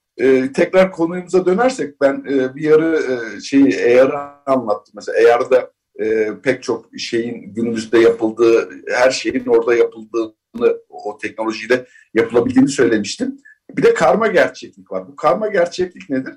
tekrar 0.55 0.93
konumuza 0.93 1.47
dönersek 1.47 2.01
ben 2.01 2.25
bir 2.25 2.63
yarı 2.63 3.03
e, 3.13 3.41
şeyi 3.41 4.01
AR'ı 4.01 4.19
anlattım. 4.47 4.93
Mesela 4.95 5.35
AR'da 5.35 5.71
e, 6.01 6.31
pek 6.43 6.63
çok 6.63 6.99
şeyin 6.99 7.55
günümüzde 7.55 7.99
yapıldığı, 7.99 8.71
her 8.89 9.11
şeyin 9.11 9.47
orada 9.47 9.75
yapıldığını, 9.75 10.79
o 10.89 11.19
teknolojiyle 11.19 11.87
yapılabildiğini 12.15 12.69
söylemiştim. 12.69 13.37
Bir 13.77 13.83
de 13.83 13.95
karma 13.95 14.27
gerçeklik 14.27 14.93
var. 14.93 15.09
Bu 15.09 15.17
karma 15.17 15.49
gerçeklik 15.49 16.11
nedir? 16.11 16.35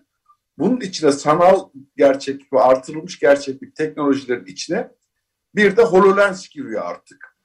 Bunun 0.59 0.79
içine 0.79 1.11
sanal 1.11 1.69
gerçeklik 1.97 2.53
ve 2.53 2.59
artırılmış 2.59 3.19
gerçeklik 3.19 3.75
teknolojilerin 3.75 4.45
içine 4.45 4.91
bir 5.55 5.77
de 5.77 5.83
HoloLens 5.83 6.49
giriyor 6.49 6.81
artık. 6.85 7.37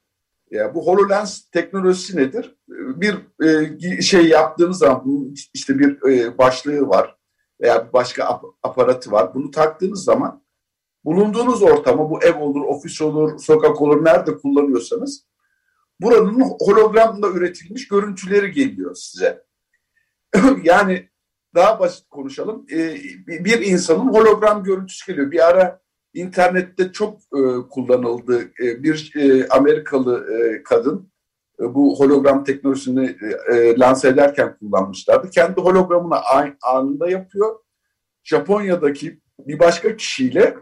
Yani 0.50 0.74
bu 0.74 0.86
HoloLens 0.86 1.50
teknolojisi 1.50 2.16
nedir? 2.16 2.56
Bir 2.68 3.16
e, 3.44 4.02
şey 4.02 4.28
yaptığınız 4.28 4.78
zaman 4.78 5.34
işte 5.54 5.78
bir 5.78 6.10
e, 6.10 6.38
başlığı 6.38 6.88
var 6.88 7.16
veya 7.60 7.92
başka 7.92 8.24
ap 8.24 8.44
aparatı 8.62 9.12
var. 9.12 9.34
Bunu 9.34 9.50
taktığınız 9.50 10.04
zaman 10.04 10.44
bulunduğunuz 11.04 11.62
ortamı 11.62 12.10
bu 12.10 12.22
ev 12.22 12.40
olur, 12.40 12.60
ofis 12.60 13.02
olur, 13.02 13.38
sokak 13.38 13.82
olur 13.82 14.04
nerede 14.04 14.36
kullanıyorsanız 14.36 15.26
buranın 16.00 16.40
hologramla 16.40 17.28
üretilmiş 17.28 17.88
görüntüleri 17.88 18.52
geliyor 18.52 18.94
size. 18.94 19.44
yani 20.62 21.08
daha 21.54 21.80
basit 21.80 22.08
konuşalım. 22.08 22.66
E, 22.72 22.94
bir 23.26 23.60
insanın 23.60 24.12
hologram 24.12 24.64
görüntüsü 24.64 25.06
geliyor. 25.06 25.30
Bir 25.30 25.48
ara 25.48 25.80
internette 26.14 26.92
çok 26.92 27.18
e, 27.18 27.40
kullanıldı. 27.70 28.42
E, 28.62 28.82
bir 28.82 29.12
e, 29.16 29.48
Amerikalı 29.48 30.26
kadın 30.64 31.12
bu 31.58 32.00
hologram 32.00 32.44
teknolojisini 32.44 33.16
e, 33.52 33.78
lanse 33.78 34.08
ederken 34.08 34.56
kullanmışlardı. 34.58 35.30
Kendi 35.30 35.60
hologramını 35.60 36.16
anında 36.62 37.10
yapıyor. 37.10 37.58
Japonya'daki 38.24 39.20
bir 39.38 39.58
başka 39.58 39.96
kişiyle 39.96 40.56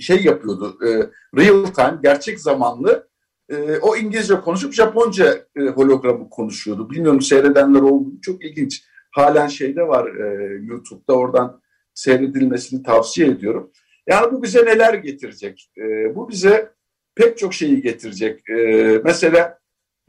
şey 0.00 0.24
yapıyordu. 0.24 0.78
Real 1.36 1.66
time, 1.66 1.98
gerçek 2.02 2.40
zamanlı 2.40 3.08
o 3.82 3.96
İngilizce 3.96 4.40
konuşup 4.40 4.72
Japonca 4.72 5.46
hologramı 5.74 6.30
konuşuyordu. 6.30 6.90
Bilmiyorum 6.90 7.20
seyredenler 7.20 7.80
oldu. 7.80 8.08
Çok 8.22 8.44
ilginç 8.44 8.84
halen 9.14 9.46
şeyde 9.46 9.88
var 9.88 10.14
e, 10.14 10.54
YouTube'da 10.54 11.14
oradan 11.14 11.60
seyredilmesini 11.94 12.82
tavsiye 12.82 13.28
ediyorum. 13.28 13.70
Yani 14.06 14.32
bu 14.32 14.42
bize 14.42 14.64
neler 14.64 14.94
getirecek? 14.94 15.70
E, 15.78 16.14
bu 16.14 16.28
bize 16.28 16.72
pek 17.14 17.38
çok 17.38 17.54
şeyi 17.54 17.82
getirecek. 17.82 18.48
E, 18.48 19.00
mesela 19.04 19.58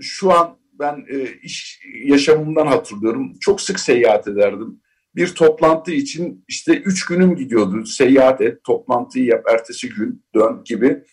şu 0.01 0.31
an 0.31 0.57
ben 0.79 1.05
e, 1.09 1.27
iş 1.43 1.81
yaşamımdan 2.03 2.67
hatırlıyorum. 2.67 3.33
Çok 3.39 3.61
sık 3.61 3.79
seyahat 3.79 4.27
ederdim. 4.27 4.81
Bir 5.15 5.27
toplantı 5.27 5.91
için 5.91 6.45
işte 6.47 6.77
üç 6.77 7.05
günüm 7.05 7.35
gidiyordu. 7.35 7.85
Seyahat 7.85 8.41
et, 8.41 8.63
toplantıyı 8.63 9.25
yap, 9.25 9.45
ertesi 9.53 9.89
gün 9.89 10.23
dön 10.35 10.61
gibi. 10.65 11.03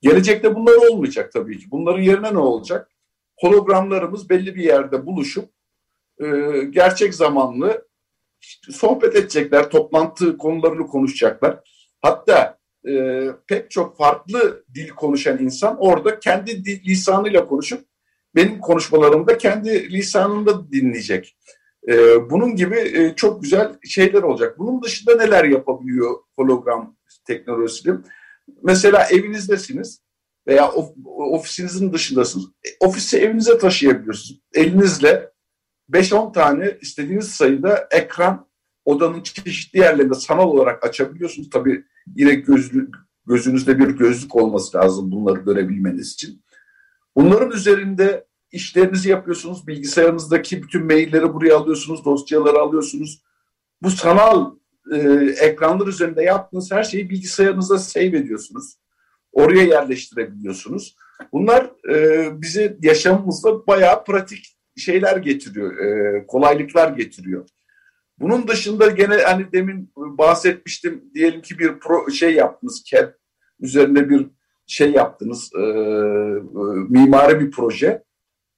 Gelecekte 0.00 0.54
bunlar 0.54 0.90
olmayacak 0.90 1.32
tabii 1.32 1.58
ki. 1.58 1.66
Bunların 1.70 2.02
yerine 2.02 2.34
ne 2.34 2.38
olacak? 2.38 2.90
Hologramlarımız 3.40 4.30
belli 4.30 4.54
bir 4.54 4.62
yerde 4.62 5.06
buluşup 5.06 5.55
e, 6.20 6.26
gerçek 6.70 7.14
zamanlı 7.14 7.86
sohbet 8.70 9.16
edecekler, 9.16 9.70
toplantı 9.70 10.38
konularını 10.38 10.86
konuşacaklar. 10.86 11.60
Hatta 12.02 12.58
e, 12.88 13.24
pek 13.46 13.70
çok 13.70 13.96
farklı 13.96 14.64
dil 14.74 14.88
konuşan 14.88 15.38
insan 15.38 15.76
orada 15.78 16.20
kendi 16.20 16.64
dil, 16.64 16.84
lisanıyla 16.84 17.46
konuşup 17.46 17.84
benim 18.34 18.60
konuşmalarımda 18.60 19.38
kendi 19.38 19.92
lisanında 19.92 20.72
dinleyecek. 20.72 21.36
E, 21.88 21.94
bunun 22.30 22.56
gibi 22.56 22.78
e, 22.78 23.14
çok 23.16 23.42
güzel 23.42 23.72
şeyler 23.84 24.22
olacak. 24.22 24.58
Bunun 24.58 24.82
dışında 24.82 25.16
neler 25.16 25.44
yapabiliyor 25.44 26.14
hologram 26.36 26.96
teknolojisi? 27.26 27.94
Mesela 28.62 29.06
evinizdesiniz 29.10 30.00
veya 30.46 30.72
of, 30.72 30.90
ofisinizin 31.04 31.92
dışındasınız. 31.92 32.46
E, 32.46 32.68
ofisi 32.86 33.18
evinize 33.18 33.58
taşıyabiliyorsunuz. 33.58 34.40
Elinizle 34.54 35.30
5-10 35.90 36.32
tane 36.32 36.78
istediğiniz 36.80 37.28
sayıda 37.28 37.88
ekran 37.90 38.46
odanın 38.84 39.22
çeşitli 39.22 39.78
yerlerinde 39.78 40.14
sanal 40.14 40.48
olarak 40.48 40.84
açabiliyorsunuz. 40.84 41.50
Tabii 41.50 41.84
yine 42.16 42.34
gözlük, 42.34 42.94
gözünüzde 43.26 43.78
bir 43.78 43.88
gözlük 43.88 44.36
olması 44.36 44.76
lazım 44.78 45.12
bunları 45.12 45.40
görebilmeniz 45.40 46.12
için. 46.12 46.42
Bunların 47.16 47.50
üzerinde 47.50 48.26
işlerinizi 48.52 49.10
yapıyorsunuz. 49.10 49.66
Bilgisayarınızdaki 49.66 50.62
bütün 50.62 50.86
mailleri 50.86 51.34
buraya 51.34 51.56
alıyorsunuz, 51.56 52.04
dosyaları 52.04 52.58
alıyorsunuz. 52.58 53.22
Bu 53.82 53.90
sanal 53.90 54.54
e, 54.92 54.98
ekranlar 55.40 55.86
üzerinde 55.86 56.22
yaptığınız 56.22 56.72
her 56.72 56.82
şeyi 56.82 57.10
bilgisayarınıza 57.10 57.78
save 57.78 58.04
ediyorsunuz. 58.04 58.78
Oraya 59.32 59.62
yerleştirebiliyorsunuz. 59.62 60.96
Bunlar 61.32 61.70
e, 61.90 62.28
bize 62.42 62.76
yaşamımızda 62.82 63.66
bayağı 63.66 64.04
pratik 64.04 64.55
şeyler 64.76 65.16
getiriyor, 65.16 65.78
e, 65.78 66.26
kolaylıklar 66.26 66.88
getiriyor. 66.88 67.48
Bunun 68.18 68.48
dışında 68.48 68.86
gene 68.86 69.16
hani 69.16 69.52
demin 69.52 69.92
bahsetmiştim 69.96 71.04
diyelim 71.14 71.42
ki 71.42 71.58
bir 71.58 71.78
pro, 71.78 72.10
şey 72.10 72.34
yaptınız 72.34 72.82
CAD 72.86 73.12
üzerinde 73.60 74.10
bir 74.10 74.26
şey 74.66 74.92
yaptınız 74.92 75.50
e, 75.54 75.60
e, 75.60 75.62
mimari 76.88 77.40
bir 77.40 77.50
proje. 77.50 78.02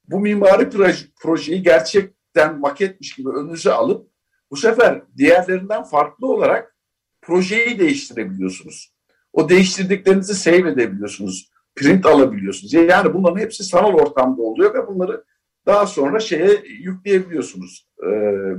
Bu 0.09 0.21
mimari 0.21 0.71
proje, 0.71 1.07
projeyi 1.21 1.63
gerçekten 1.63 2.61
maketmiş 2.61 3.15
gibi 3.15 3.29
önünüze 3.29 3.73
alıp 3.73 4.11
bu 4.51 4.57
sefer 4.57 5.03
diğerlerinden 5.17 5.83
farklı 5.83 6.27
olarak 6.27 6.77
projeyi 7.23 7.79
değiştirebiliyorsunuz. 7.79 8.95
O 9.33 9.49
değiştirdiklerinizi 9.49 10.35
save 10.35 10.71
edebiliyorsunuz. 10.71 11.51
Print 11.77 12.07
alabiliyorsunuz. 12.07 12.73
Yani 12.73 13.15
bunların 13.15 13.41
hepsi 13.41 13.65
sanal 13.65 13.95
ortamda 13.95 14.43
oluyor 14.43 14.75
ve 14.75 14.87
bunları 14.87 15.25
daha 15.67 15.87
sonra 15.87 16.21
şeye 16.21 16.63
yükleyebiliyorsunuz. 16.67 17.87
E, 18.03 18.09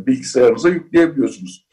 bilgisayarınıza 0.06 0.70
yükleyebiliyorsunuz. 0.70 1.66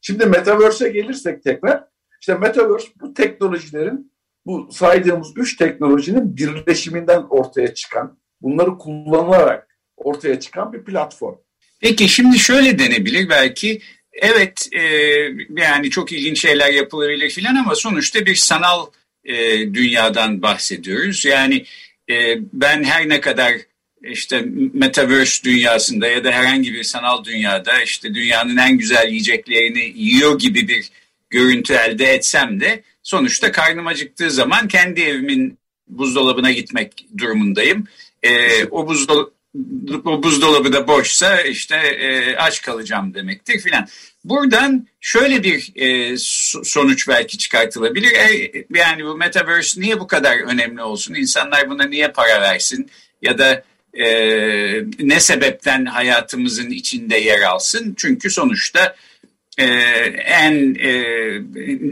Şimdi 0.00 0.26
Metaverse'e 0.26 0.88
gelirsek 0.88 1.42
tekrar, 1.44 1.84
işte 2.20 2.34
Metaverse 2.34 2.88
bu 3.00 3.14
teknolojilerin, 3.14 4.12
bu 4.46 4.68
saydığımız 4.72 5.32
üç 5.36 5.56
teknolojinin 5.56 6.36
birleşiminden 6.36 7.22
ortaya 7.22 7.74
çıkan, 7.74 8.18
bunları 8.40 8.78
kullanılarak 8.78 9.68
ortaya 9.96 10.40
çıkan 10.40 10.72
bir 10.72 10.84
platform. 10.84 11.36
Peki 11.80 12.08
şimdi 12.08 12.38
şöyle 12.38 12.78
denebilir 12.78 13.28
belki, 13.28 13.80
evet 14.12 14.68
e, 14.72 14.82
yani 15.56 15.90
çok 15.90 16.12
ilginç 16.12 16.40
şeyler 16.40 16.72
yapılabilir 16.72 17.30
filan 17.30 17.54
ama 17.54 17.74
sonuçta 17.74 18.26
bir 18.26 18.34
sanal 18.34 18.86
e, 19.24 19.34
dünyadan 19.74 20.42
bahsediyoruz. 20.42 21.24
Yani 21.24 21.64
e, 22.10 22.36
ben 22.52 22.84
her 22.84 23.08
ne 23.08 23.20
kadar 23.20 23.52
işte 24.10 24.44
metaverse 24.74 25.44
dünyasında 25.44 26.06
ya 26.06 26.24
da 26.24 26.30
herhangi 26.30 26.74
bir 26.74 26.82
sanal 26.82 27.24
dünyada 27.24 27.82
işte 27.82 28.14
dünyanın 28.14 28.56
en 28.56 28.78
güzel 28.78 29.08
yiyeceklerini 29.08 29.92
yiyor 29.96 30.38
gibi 30.38 30.68
bir 30.68 30.90
görüntü 31.30 31.74
elde 31.74 32.04
etsem 32.04 32.60
de 32.60 32.82
sonuçta 33.02 33.52
karnım 33.52 33.86
acıktığı 33.86 34.30
zaman 34.30 34.68
kendi 34.68 35.00
evimin 35.00 35.58
buzdolabına 35.88 36.52
gitmek 36.52 37.06
durumundayım. 37.18 37.86
Ee, 38.22 38.64
o 38.64 38.88
buzdolabı 38.88 39.34
o 40.04 40.22
buzdolabı 40.22 40.72
da 40.72 40.88
boşsa 40.88 41.40
işte 41.40 41.76
e, 41.76 42.36
aç 42.36 42.62
kalacağım 42.62 43.14
demektir 43.14 43.60
filan. 43.60 43.86
Buradan 44.24 44.86
şöyle 45.00 45.42
bir 45.42 45.72
e, 45.76 46.16
sonuç 46.64 47.08
belki 47.08 47.38
çıkartılabilir. 47.38 48.12
E, 48.12 48.52
yani 48.74 49.04
bu 49.04 49.16
metaverse 49.16 49.80
niye 49.80 50.00
bu 50.00 50.06
kadar 50.06 50.36
önemli 50.38 50.82
olsun? 50.82 51.14
İnsanlar 51.14 51.70
buna 51.70 51.84
niye 51.84 52.08
para 52.08 52.40
versin? 52.40 52.90
Ya 53.22 53.38
da 53.38 53.64
e, 53.98 54.06
ne 54.98 55.20
sebepten 55.20 55.84
hayatımızın 55.84 56.70
içinde 56.70 57.16
yer 57.16 57.40
alsın? 57.40 57.94
Çünkü 57.98 58.30
sonuçta 58.30 58.96
e, 59.58 59.64
en 60.26 60.74
e, 60.74 60.92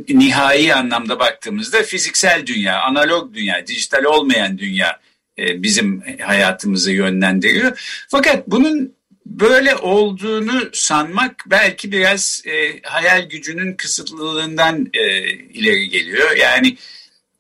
nihai 0.09 0.75
anlamda 0.75 1.19
baktığımızda 1.19 1.83
fiziksel 1.83 2.47
dünya, 2.47 2.81
analog 2.81 3.35
dünya, 3.35 3.67
dijital 3.67 4.05
olmayan 4.05 4.59
dünya 4.59 5.01
e, 5.39 5.63
bizim 5.63 6.03
hayatımızı 6.21 6.93
yönlendiriyor. 6.93 8.05
Fakat 8.09 8.47
bunun 8.47 8.95
böyle 9.27 9.77
olduğunu 9.77 10.71
sanmak 10.73 11.45
belki 11.47 11.93
biraz 11.93 12.43
e, 12.47 12.81
hayal 12.83 13.29
gücünün 13.29 13.75
kısıtlılığından 13.75 14.91
e, 14.95 15.31
ileri 15.33 15.89
geliyor. 15.89 16.37
Yani 16.37 16.77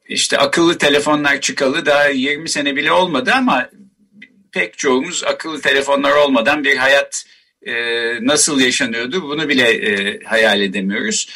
işte 0.08 0.38
akıllı 0.38 0.78
telefonlar 0.78 1.40
çıkalı 1.40 1.86
daha 1.86 2.08
20 2.08 2.48
sene 2.48 2.76
bile 2.76 2.92
olmadı 2.92 3.32
ama 3.34 3.68
pek 4.52 4.78
çoğumuz 4.78 5.24
akıllı 5.24 5.60
telefonlar 5.60 6.12
olmadan 6.12 6.64
bir 6.64 6.76
hayat 6.76 7.24
e, 7.62 7.74
nasıl 8.26 8.60
yaşanıyordu 8.60 9.22
bunu 9.22 9.48
bile 9.48 9.70
e, 9.70 10.20
hayal 10.24 10.60
edemiyoruz. 10.60 11.28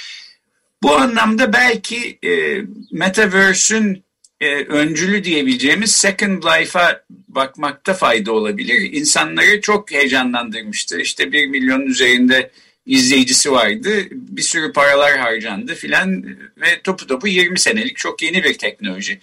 Bu 0.82 0.96
anlamda 0.96 1.52
belki 1.52 2.18
e, 2.24 2.62
Metaverse'ün 2.92 4.04
e, 4.40 4.54
öncülü 4.54 5.24
diyebileceğimiz 5.24 5.92
Second 5.96 6.42
Life'a 6.42 7.04
bakmakta 7.10 7.94
fayda 7.94 8.32
olabilir. 8.32 8.92
İnsanları 8.92 9.60
çok 9.60 9.90
heyecanlandırmıştı. 9.90 11.00
İşte 11.00 11.32
bir 11.32 11.46
milyonun 11.46 11.86
üzerinde 11.86 12.50
izleyicisi 12.86 13.52
vardı. 13.52 13.90
Bir 14.10 14.42
sürü 14.42 14.72
paralar 14.72 15.18
harcandı 15.18 15.74
filan 15.74 16.22
ve 16.56 16.80
topu 16.84 17.06
topu 17.06 17.28
20 17.28 17.58
senelik 17.58 17.96
çok 17.96 18.22
yeni 18.22 18.44
bir 18.44 18.58
teknoloji. 18.58 19.20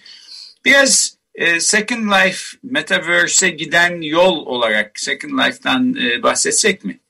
Biraz 0.64 1.16
Second 1.58 2.04
Life 2.10 2.56
Metaverse'e 2.62 3.50
giden 3.50 4.00
yol 4.00 4.46
olarak 4.46 5.00
Second 5.00 5.32
Life'dan 5.32 5.94
e, 5.94 6.22
bahsetsek 6.22 6.84
mi? 6.84 7.00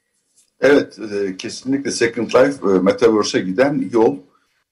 Evet, 0.60 0.98
e, 0.98 1.36
kesinlikle 1.36 1.90
Second 1.90 2.26
Life 2.26 2.70
e, 2.70 2.78
Metaverse'e 2.78 3.40
giden 3.40 3.90
yol. 3.92 4.16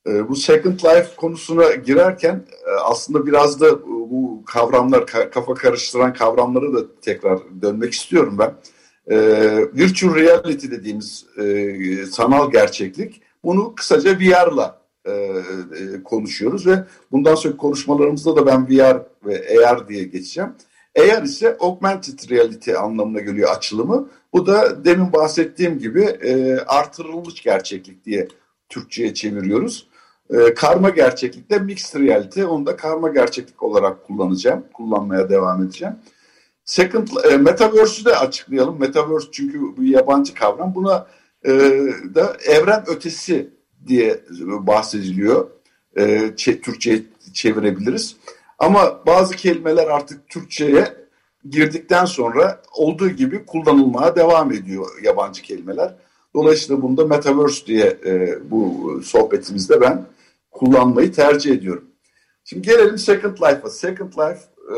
E, 0.07 0.29
bu 0.29 0.37
Second 0.37 0.81
Life 0.81 1.17
konusuna 1.17 1.73
girerken 1.73 2.47
e, 2.67 2.71
aslında 2.85 3.27
biraz 3.27 3.61
da 3.61 3.69
e, 3.69 3.83
bu 3.87 4.43
kavramlar, 4.47 5.07
kafa 5.07 5.55
karıştıran 5.55 6.15
kavramları 6.15 6.75
da 6.75 7.01
tekrar 7.01 7.38
dönmek 7.62 7.93
istiyorum 7.93 8.38
ben. 8.38 8.55
E, 9.11 9.19
virtual 9.75 10.15
reality 10.15 10.71
dediğimiz 10.71 11.27
e, 11.38 12.07
sanal 12.07 12.51
gerçeklik, 12.51 13.23
bunu 13.45 13.75
kısaca 13.75 14.19
VR'la 14.19 14.82
e, 15.07 15.12
e, 15.12 16.03
konuşuyoruz 16.05 16.67
ve 16.67 16.85
bundan 17.12 17.35
sonra 17.35 17.57
konuşmalarımızda 17.57 18.37
da 18.37 18.47
ben 18.47 18.69
VR 18.69 19.03
ve 19.27 19.67
AR 19.67 19.88
diye 19.88 20.05
geçeceğim. 20.05 20.51
AR 20.99 21.23
ise 21.23 21.57
augmented 21.61 22.31
reality 22.31 22.77
anlamına 22.77 23.21
geliyor 23.21 23.51
açılımı. 23.57 24.09
Bu 24.33 24.47
da 24.47 24.85
demin 24.85 25.12
bahsettiğim 25.12 25.79
gibi 25.79 26.03
e, 26.03 26.57
artırılmış 26.57 27.43
gerçeklik 27.43 28.05
diye 28.05 28.29
Türkçe'ye 28.69 29.15
çeviriyoruz. 29.15 29.88
E, 30.31 30.55
karma 30.55 30.91
gerçeklikte 30.91 31.59
mixed 31.59 32.01
reality, 32.01 32.45
onu 32.45 32.67
da 32.67 32.77
karma 32.77 33.09
gerçeklik 33.09 33.62
olarak 33.62 34.07
kullanacağım, 34.07 34.65
kullanmaya 34.73 35.31
devam 35.31 35.62
edeceğim. 35.62 35.95
Second, 36.65 37.09
e, 37.31 37.37
Metaverse'ü 37.37 38.05
de 38.05 38.17
açıklayalım. 38.17 38.81
Metaverse 38.81 39.29
çünkü 39.33 39.61
bu 39.77 39.85
yabancı 39.85 40.35
kavram. 40.35 40.75
Buna 40.75 41.07
e, 41.45 41.51
da 42.15 42.37
evren 42.47 42.85
ötesi 42.87 43.51
diye 43.88 44.21
bahsediliyor. 44.47 45.51
E, 45.97 46.35
Türkçe'ye 46.35 47.03
çevirebiliriz. 47.33 48.16
Ama 48.59 49.01
bazı 49.07 49.37
kelimeler 49.37 49.87
artık 49.87 50.29
Türkçe'ye 50.29 50.95
girdikten 51.51 52.05
sonra 52.05 52.62
olduğu 52.75 53.09
gibi 53.09 53.47
kullanılmaya 53.47 54.16
devam 54.16 54.53
ediyor 54.53 54.87
yabancı 55.03 55.42
kelimeler. 55.42 55.95
Dolayısıyla 56.35 56.83
bunda 56.83 57.07
Metaverse 57.07 57.66
diye 57.66 57.99
e, 58.07 58.38
bu 58.51 59.01
sohbetimizde 59.05 59.81
ben 59.81 60.07
kullanmayı 60.51 61.12
tercih 61.12 61.53
ediyorum. 61.53 61.85
Şimdi 62.45 62.68
gelelim 62.68 62.99
Second 62.99 63.37
Life'a. 63.37 63.71
Second 63.71 64.12
Life 64.12 64.40
e, 64.71 64.77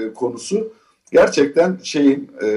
e, 0.00 0.12
konusu 0.12 0.72
gerçekten 1.12 1.78
şeyin 1.82 2.30
e, 2.42 2.46
e, 2.46 2.52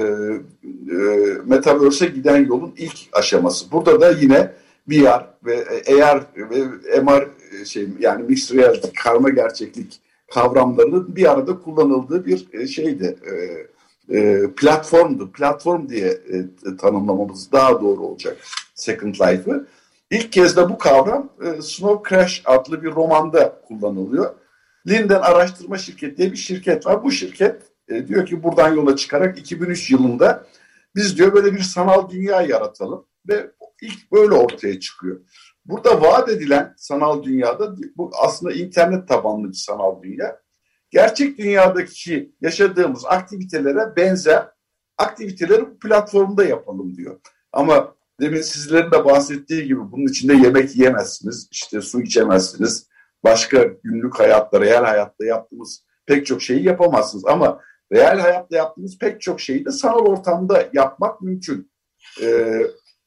Metaverse'e 1.44 2.08
giden 2.08 2.46
yolun 2.46 2.74
ilk 2.76 2.98
aşaması. 3.12 3.72
Burada 3.72 4.00
da 4.00 4.10
yine 4.10 4.52
VR 4.90 5.26
ve 5.44 5.66
AR 6.02 6.26
ve 6.36 7.00
MR 7.00 7.28
e, 7.60 7.64
şey 7.64 7.88
yani 7.98 8.22
mixed 8.22 8.56
reality 8.56 8.88
karma 9.02 9.28
gerçeklik 9.28 10.00
kavramlarının 10.34 11.16
bir 11.16 11.32
arada 11.32 11.58
kullanıldığı 11.58 12.26
bir 12.26 12.48
e, 12.52 12.66
şeydi. 12.66 13.16
E, 14.12 14.42
platformdu. 14.56 15.32
Platform 15.32 15.88
diye 15.88 16.18
tanımlamamız 16.80 17.52
daha 17.52 17.80
doğru 17.80 18.00
olacak 18.00 18.36
Second 18.74 19.14
Life'ı. 19.14 19.66
İlk 20.10 20.32
kez 20.32 20.56
de 20.56 20.68
bu 20.68 20.78
kavram 20.78 21.28
Snow 21.62 22.08
Crash 22.08 22.42
adlı 22.44 22.82
bir 22.82 22.90
romanda 22.90 23.60
kullanılıyor. 23.68 24.34
Linden 24.86 25.20
Araştırma 25.20 25.78
Şirketi 25.78 26.16
diye 26.16 26.32
bir 26.32 26.36
şirket 26.36 26.86
var. 26.86 27.04
Bu 27.04 27.10
şirket 27.10 27.62
diyor 28.08 28.26
ki 28.26 28.42
buradan 28.42 28.74
yola 28.74 28.96
çıkarak 28.96 29.38
2003 29.38 29.90
yılında 29.90 30.46
biz 30.94 31.18
diyor 31.18 31.34
böyle 31.34 31.52
bir 31.52 31.60
sanal 31.60 32.10
dünya 32.10 32.42
yaratalım 32.42 33.04
ve 33.28 33.50
ilk 33.82 34.12
böyle 34.12 34.34
ortaya 34.34 34.80
çıkıyor. 34.80 35.20
Burada 35.64 36.02
vaat 36.02 36.28
edilen 36.28 36.74
sanal 36.76 37.22
dünyada 37.22 37.76
bu 37.96 38.10
aslında 38.22 38.52
internet 38.52 39.08
tabanlı 39.08 39.48
bir 39.48 39.54
sanal 39.54 40.02
dünya. 40.02 40.40
Gerçek 40.90 41.38
dünyadaki 41.38 42.34
yaşadığımız 42.40 43.04
aktivitelere 43.06 43.96
benzer 43.96 44.48
aktiviteleri 44.98 45.62
bu 45.70 45.78
platformda 45.78 46.44
yapalım 46.44 46.96
diyor. 46.96 47.20
Ama 47.52 47.94
demin 48.20 48.42
sizlerin 48.42 48.90
de 48.90 49.04
bahsettiği 49.04 49.64
gibi 49.64 49.92
bunun 49.92 50.06
içinde 50.06 50.34
yemek 50.34 50.76
yiyemezsiniz, 50.76 51.48
işte 51.50 51.80
su 51.80 52.02
içemezsiniz. 52.02 52.90
Başka 53.24 53.64
günlük 53.84 54.18
hayatta, 54.18 54.60
real 54.60 54.84
hayatta 54.84 55.24
yaptığımız 55.24 55.84
pek 56.06 56.26
çok 56.26 56.42
şeyi 56.42 56.64
yapamazsınız. 56.64 57.24
Ama 57.24 57.60
real 57.92 58.18
hayatta 58.18 58.56
yaptığımız 58.56 58.98
pek 58.98 59.20
çok 59.20 59.40
şeyi 59.40 59.64
de 59.64 59.70
sanal 59.70 59.98
ortamda 59.98 60.68
yapmak 60.72 61.22
mümkün. 61.22 61.70
Ee, 62.22 62.62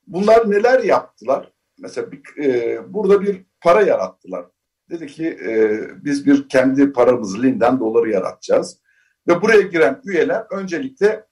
bunlar 0.07 0.51
neler 0.51 0.79
yaptılar? 0.79 1.51
Mesela 1.79 2.11
bir, 2.11 2.43
e, 2.43 2.79
burada 2.93 3.21
bir 3.21 3.45
para 3.61 3.81
yarattılar. 3.81 4.45
Dedi 4.89 5.07
ki 5.07 5.27
e, 5.27 5.79
biz 6.05 6.25
bir 6.25 6.49
kendi 6.49 6.93
paramızı 6.93 7.43
linden 7.43 7.79
doları 7.79 8.09
yaratacağız. 8.09 8.79
Ve 9.27 9.41
buraya 9.41 9.61
giren 9.61 10.01
üyeler 10.05 10.45
öncelikle 10.51 11.25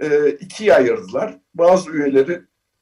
e, 0.00 0.30
ikiye 0.30 0.74
ayırdılar. 0.74 1.38
Bazı 1.54 1.90
üyeleri 1.90 2.32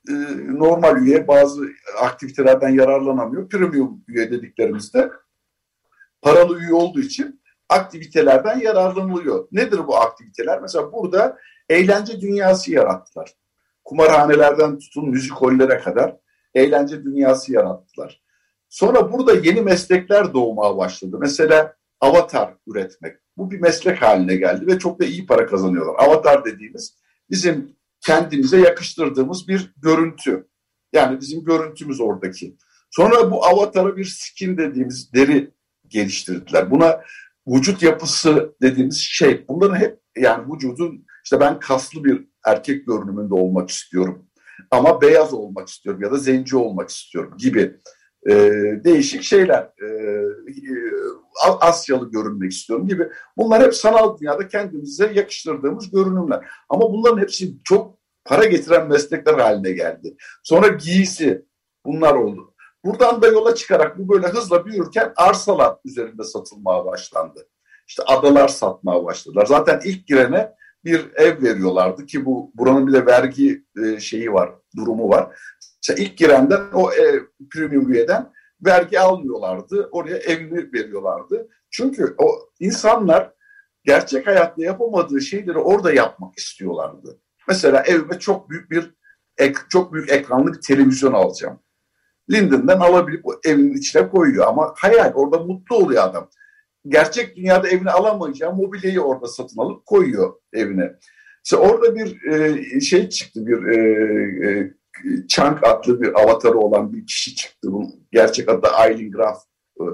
e, 0.08 0.12
normal 0.48 1.02
üye, 1.02 1.28
bazı 1.28 1.68
aktivitelerden 2.00 2.68
yararlanamıyor. 2.68 3.48
Premium 3.48 4.04
üye 4.08 4.30
dediklerimizde 4.30 5.10
paralı 6.22 6.60
üye 6.60 6.74
olduğu 6.74 7.00
için 7.00 7.40
aktivitelerden 7.68 8.60
yararlanılıyor. 8.60 9.48
Nedir 9.52 9.86
bu 9.86 9.96
aktiviteler? 9.96 10.60
Mesela 10.60 10.92
burada 10.92 11.38
eğlence 11.68 12.20
dünyası 12.20 12.72
yarattılar. 12.72 13.34
Kumarhanelerden 13.86 14.78
tutun 14.78 15.10
müzik 15.10 15.32
hollere 15.32 15.78
kadar 15.78 16.16
eğlence 16.54 17.04
dünyası 17.04 17.52
yarattılar. 17.52 18.22
Sonra 18.68 19.12
burada 19.12 19.34
yeni 19.34 19.60
meslekler 19.60 20.34
doğmaya 20.34 20.76
başladı. 20.76 21.16
Mesela 21.20 21.76
avatar 22.00 22.54
üretmek. 22.66 23.16
Bu 23.36 23.50
bir 23.50 23.60
meslek 23.60 24.02
haline 24.02 24.36
geldi 24.36 24.66
ve 24.66 24.78
çok 24.78 25.00
da 25.00 25.04
iyi 25.04 25.26
para 25.26 25.46
kazanıyorlar. 25.46 25.94
Avatar 25.98 26.44
dediğimiz 26.44 26.96
bizim 27.30 27.76
kendimize 28.00 28.60
yakıştırdığımız 28.60 29.48
bir 29.48 29.74
görüntü. 29.76 30.48
Yani 30.92 31.20
bizim 31.20 31.44
görüntümüz 31.44 32.00
oradaki. 32.00 32.56
Sonra 32.90 33.30
bu 33.30 33.46
avatara 33.46 33.96
bir 33.96 34.04
skin 34.04 34.58
dediğimiz 34.58 35.12
deri 35.12 35.50
geliştirdiler. 35.88 36.70
Buna 36.70 37.00
vücut 37.46 37.82
yapısı 37.82 38.56
dediğimiz 38.62 38.98
şey. 38.98 39.44
Bunların 39.48 39.76
hep 39.76 40.00
yani 40.16 40.54
vücudun 40.54 41.06
işte 41.26 41.40
ben 41.40 41.60
kaslı 41.60 42.04
bir 42.04 42.28
erkek 42.44 42.86
görünümünde 42.86 43.34
olmak 43.34 43.70
istiyorum. 43.70 44.26
Ama 44.70 45.00
beyaz 45.00 45.34
olmak 45.34 45.68
istiyorum 45.68 46.02
ya 46.02 46.12
da 46.12 46.16
zenci 46.16 46.56
olmak 46.56 46.88
istiyorum 46.88 47.34
gibi 47.38 47.76
e, 48.28 48.34
değişik 48.84 49.22
şeyler. 49.22 49.70
E, 49.82 49.86
e, 49.86 50.72
Asyalı 51.60 52.10
görünmek 52.10 52.52
istiyorum 52.52 52.88
gibi. 52.88 53.08
Bunlar 53.36 53.62
hep 53.62 53.74
sanal 53.74 54.18
dünyada 54.18 54.48
kendimize 54.48 55.12
yakıştırdığımız 55.14 55.90
görünümler. 55.90 56.46
Ama 56.68 56.92
bunların 56.92 57.18
hepsi 57.18 57.54
çok 57.64 57.98
para 58.24 58.44
getiren 58.44 58.88
meslekler 58.88 59.34
haline 59.34 59.72
geldi. 59.72 60.16
Sonra 60.42 60.68
giysi 60.68 61.46
bunlar 61.86 62.14
oldu. 62.14 62.54
Buradan 62.84 63.22
da 63.22 63.26
yola 63.26 63.54
çıkarak 63.54 63.98
bu 63.98 64.08
böyle 64.14 64.26
hızla 64.26 64.66
büyürken 64.66 65.12
arsalar 65.16 65.76
üzerinde 65.84 66.24
satılmaya 66.24 66.84
başlandı. 66.84 67.48
İşte 67.88 68.02
adalar 68.02 68.48
satmaya 68.48 69.04
başladılar. 69.04 69.46
Zaten 69.46 69.80
ilk 69.84 70.06
girene 70.06 70.56
bir 70.86 71.10
ev 71.14 71.42
veriyorlardı 71.42 72.06
ki 72.06 72.24
bu 72.24 72.52
buranın 72.54 72.86
bir 72.86 72.92
de 72.92 73.06
vergi 73.06 73.64
e, 73.84 74.00
şeyi 74.00 74.32
var, 74.32 74.50
durumu 74.76 75.08
var. 75.08 75.38
İşte 75.82 76.02
ilk 76.02 76.18
girenden 76.18 76.60
o 76.74 76.92
ev, 76.92 77.20
premium 77.50 77.92
üyeden 77.92 78.32
vergi 78.66 79.00
almıyorlardı. 79.00 79.88
Oraya 79.92 80.16
evini 80.16 80.72
veriyorlardı. 80.72 81.48
Çünkü 81.70 82.14
o 82.18 82.28
insanlar 82.60 83.32
gerçek 83.84 84.26
hayatta 84.26 84.64
yapamadığı 84.64 85.20
şeyleri 85.20 85.58
orada 85.58 85.92
yapmak 85.92 86.38
istiyorlardı. 86.38 87.20
Mesela 87.48 87.82
evime 87.82 88.18
çok 88.18 88.50
büyük 88.50 88.70
bir 88.70 88.94
çok 89.70 89.92
büyük 89.92 90.12
ekranlı 90.12 90.52
bir 90.52 90.60
televizyon 90.60 91.12
alacağım. 91.12 91.60
Linden'den 92.30 92.80
alabilip 92.80 93.24
evinin 93.44 93.74
içine 93.74 94.08
koyuyor 94.08 94.46
ama 94.46 94.74
hayal 94.76 95.12
orada 95.14 95.38
mutlu 95.38 95.76
oluyor 95.76 96.04
adam. 96.04 96.28
Gerçek 96.88 97.36
dünyada 97.36 97.68
evini 97.68 97.90
alamayacağı 97.90 98.54
mobilyayı 98.54 99.00
orada 99.00 99.26
satın 99.26 99.60
alıp 99.60 99.86
koyuyor 99.86 100.34
evine. 100.52 100.92
İşte 101.44 101.56
orada 101.56 101.96
bir 101.96 102.30
e, 102.30 102.80
şey 102.80 103.08
çıktı 103.08 103.46
bir 103.46 103.66
e, 103.66 103.76
e, 104.48 104.72
Chunk 105.28 105.66
adlı 105.66 106.00
bir 106.00 106.20
avatarı 106.22 106.58
olan 106.58 106.92
bir 106.92 107.06
kişi 107.06 107.34
çıktı. 107.34 107.72
Bu 107.72 107.86
gerçek 108.12 108.48
adı 108.48 108.66
Eileen 108.84 109.10
Graf. 109.10 109.38
E, 109.80 109.84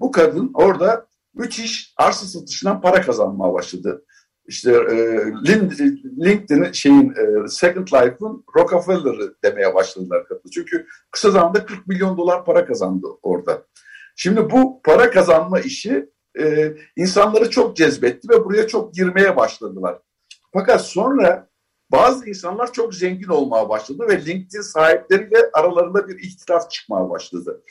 bu 0.00 0.10
kadın 0.10 0.50
orada 0.54 1.06
müthiş 1.34 1.94
arsa 1.96 2.26
satışından 2.26 2.80
para 2.80 3.00
kazanmaya 3.00 3.52
başladı 3.52 4.04
işte 4.46 4.70
e, 4.72 4.96
LinkedIn'in 6.24 6.72
şeyin 6.72 7.10
e, 7.10 7.48
Second 7.48 7.86
Life'ın 7.86 8.44
Rockefeller'ı 8.56 9.34
demeye 9.44 9.74
başladılar 9.74 10.24
kadın. 10.28 10.50
Çünkü 10.54 10.86
kısa 11.10 11.30
zamanda 11.30 11.66
40 11.66 11.86
milyon 11.86 12.16
dolar 12.16 12.44
para 12.44 12.66
kazandı 12.66 13.06
orada. 13.22 13.66
Şimdi 14.16 14.50
bu 14.50 14.80
para 14.84 15.10
kazanma 15.10 15.60
işi 15.60 16.10
e, 16.40 16.74
insanları 16.96 17.50
çok 17.50 17.76
cezbetti 17.76 18.28
ve 18.28 18.44
buraya 18.44 18.66
çok 18.66 18.94
girmeye 18.94 19.36
başladılar. 19.36 19.98
Fakat 20.52 20.86
sonra 20.86 21.48
bazı 21.92 22.28
insanlar 22.28 22.72
çok 22.72 22.94
zengin 22.94 23.28
olmaya 23.28 23.68
başladı 23.68 24.06
ve 24.08 24.24
LinkedIn 24.26 24.60
sahipleriyle 24.60 25.50
aralarında 25.52 26.08
bir 26.08 26.18
ihtilaf 26.18 26.70
çıkmaya 26.70 27.10
başladı. 27.10 27.62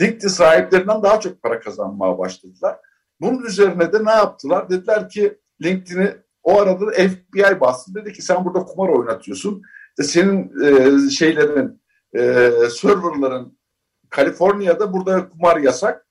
LinkedIn 0.00 0.28
sahiplerinden 0.28 1.02
daha 1.02 1.20
çok 1.20 1.42
para 1.42 1.60
kazanmaya 1.60 2.18
başladılar. 2.18 2.76
Bunun 3.20 3.42
üzerine 3.42 3.92
de 3.92 4.04
ne 4.04 4.10
yaptılar? 4.10 4.70
Dediler 4.70 5.08
ki 5.08 5.38
LinkedIn'i 5.62 6.16
o 6.42 6.60
arada 6.60 6.90
FBI 6.90 7.60
bastı. 7.60 7.94
Dedi 7.94 8.12
ki 8.12 8.22
sen 8.22 8.44
burada 8.44 8.64
kumar 8.64 8.88
oynatıyorsun. 8.88 9.62
İşte 9.90 10.02
senin 10.02 10.62
e, 10.64 11.10
şeylerin, 11.10 11.82
e, 12.14 12.52
serverların 12.70 13.58
Kaliforniya'da 14.10 14.92
burada 14.92 15.28
kumar 15.28 15.56
yasak. 15.56 16.05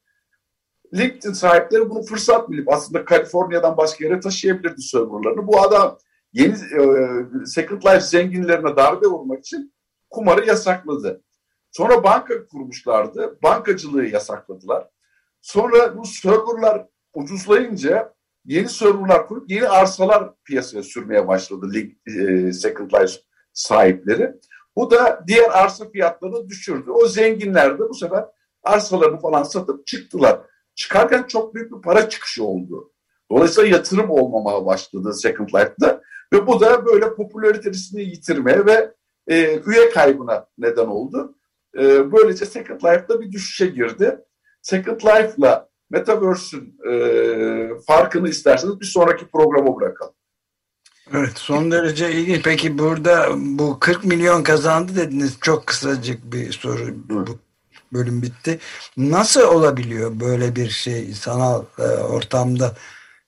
LinkedIn 0.94 1.34
sahipleri 1.34 1.90
bunu 1.90 2.02
fırsat 2.04 2.50
bilip 2.50 2.74
aslında 2.74 3.06
Kaliforniya'dan 3.06 3.78
başka 3.78 4.06
yere 4.06 4.20
taşıyabilirdi 4.20 4.82
serverlarını. 4.82 5.48
Bu 5.48 5.62
adam 5.62 5.98
yeni 6.34 6.54
e, 6.54 6.82
Second 7.46 7.82
Life 7.82 8.00
zenginlerine 8.00 8.76
darbe 8.76 9.06
vurmak 9.06 9.40
için 9.40 9.74
kumarı 10.10 10.48
yasakladı. 10.48 11.22
Sonra 11.72 12.04
banka 12.04 12.48
kurmuşlardı. 12.48 13.40
Bankacılığı 13.44 14.06
yasakladılar. 14.06 14.88
Sonra 15.42 15.98
bu 15.98 16.06
serverlar 16.06 16.88
ucuzlayınca 17.14 18.14
yeni 18.46 18.70
serverlar 18.70 19.28
kurup 19.28 19.52
yeni 19.52 19.68
arsalar 19.68 20.34
piyasaya 20.44 20.84
sürmeye 20.84 21.28
başladı 21.28 21.72
e, 22.08 22.54
Second 22.54 22.92
Life 22.92 23.22
sahipleri. 23.54 24.34
Bu 24.76 24.92
da 24.92 25.24
diğer 25.28 25.50
arsa 25.50 25.90
fiyatlarını 25.90 26.50
düşürdü. 26.50 26.92
O 26.92 27.08
zenginler 27.08 27.80
de 27.80 27.90
bu 27.90 27.94
sefer 27.94 28.26
arsalarını 28.64 29.20
falan 29.20 29.44
satıp 29.44 29.88
çıktılar. 29.88 30.40
Çıkarken 30.76 31.24
çok 31.24 31.56
büyük 31.56 31.72
bir 31.72 31.82
para 31.82 32.10
çıkışı 32.10 32.44
oldu. 32.44 32.92
Dolayısıyla 33.32 33.78
yatırım 33.78 34.10
olmamaya 34.10 34.66
başladı 34.66 35.14
Second 35.14 35.50
Life'da. 35.50 36.02
Ve 36.34 36.48
bu 36.48 36.60
da 36.60 36.86
böyle 36.86 37.16
popülaritesini 37.16 38.02
yitirmeye 38.02 38.66
ve 38.66 38.94
e, 39.28 39.60
üye 39.66 39.90
kaybına 39.90 40.48
neden 40.58 40.88
oldu. 40.88 41.36
E, 41.78 42.12
böylece 42.12 42.46
Second 42.46 42.80
Life'da 42.82 43.22
bir 43.22 43.32
düşüşe 43.32 43.66
girdi. 43.66 44.20
Second 44.62 45.02
Life'la 45.02 45.70
Metaverse'ün 45.90 46.78
e, 46.92 47.70
farkını 47.88 48.30
isterseniz 48.30 48.80
bir 48.80 48.86
sonraki 48.86 49.28
programa 49.28 49.76
bırakalım. 49.76 50.14
Evet 51.14 51.32
son 51.36 51.72
derece 51.72 52.12
ilginç. 52.12 52.44
Peki 52.44 52.78
burada 52.78 53.28
bu 53.38 53.80
40 53.80 54.06
milyon 54.06 54.44
kazandı 54.44 54.96
dediniz. 54.96 55.38
Çok 55.42 55.68
kısacık 55.68 56.34
bir 56.34 56.52
soru. 56.52 56.96
Bu 57.10 57.40
bölüm 57.96 58.22
bitti. 58.22 58.60
Nasıl 58.98 59.42
olabiliyor 59.42 60.20
böyle 60.20 60.56
bir 60.56 60.70
şey 60.70 61.14
sanal 61.14 61.64
e, 61.80 61.82
ortamda 61.82 62.76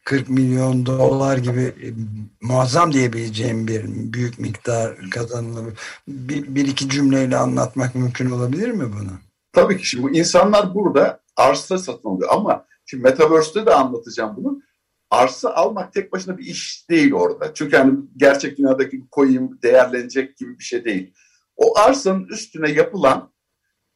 40 0.07 0.29
milyon 0.29 0.85
dolar 0.85 1.37
gibi 1.37 1.61
e, 1.61 1.87
muazzam 2.41 2.93
diyebileceğim 2.93 3.67
bir 3.67 3.83
büyük 4.13 4.39
miktar 4.39 5.09
kazanılır. 5.11 5.73
Bir, 6.07 6.55
bir 6.55 6.67
iki 6.67 6.89
cümleyle 6.89 7.37
anlatmak 7.37 7.95
mümkün 7.95 8.31
olabilir 8.31 8.71
mi 8.71 8.93
bunu? 8.93 9.11
Tabii 9.53 9.77
ki 9.77 9.85
şimdi 9.85 10.03
bu 10.03 10.11
insanlar 10.11 10.75
burada 10.75 11.19
arsa 11.35 11.77
satın 11.77 12.09
alıyor 12.09 12.29
ama 12.31 12.65
şimdi 12.85 13.03
Metaverse'de 13.03 13.65
de 13.65 13.73
anlatacağım 13.73 14.35
bunu. 14.37 14.61
Arsa 15.11 15.49
almak 15.49 15.93
tek 15.93 16.11
başına 16.11 16.37
bir 16.37 16.45
iş 16.45 16.89
değil 16.89 17.13
orada. 17.13 17.53
Çünkü 17.53 17.77
hani 17.77 17.93
gerçek 18.17 18.57
dünyadaki 18.57 19.07
koyayım 19.11 19.59
değerlenecek 19.63 20.37
gibi 20.37 20.59
bir 20.59 20.63
şey 20.63 20.85
değil. 20.85 21.13
O 21.55 21.77
arsanın 21.79 22.25
üstüne 22.25 22.71
yapılan 22.71 23.31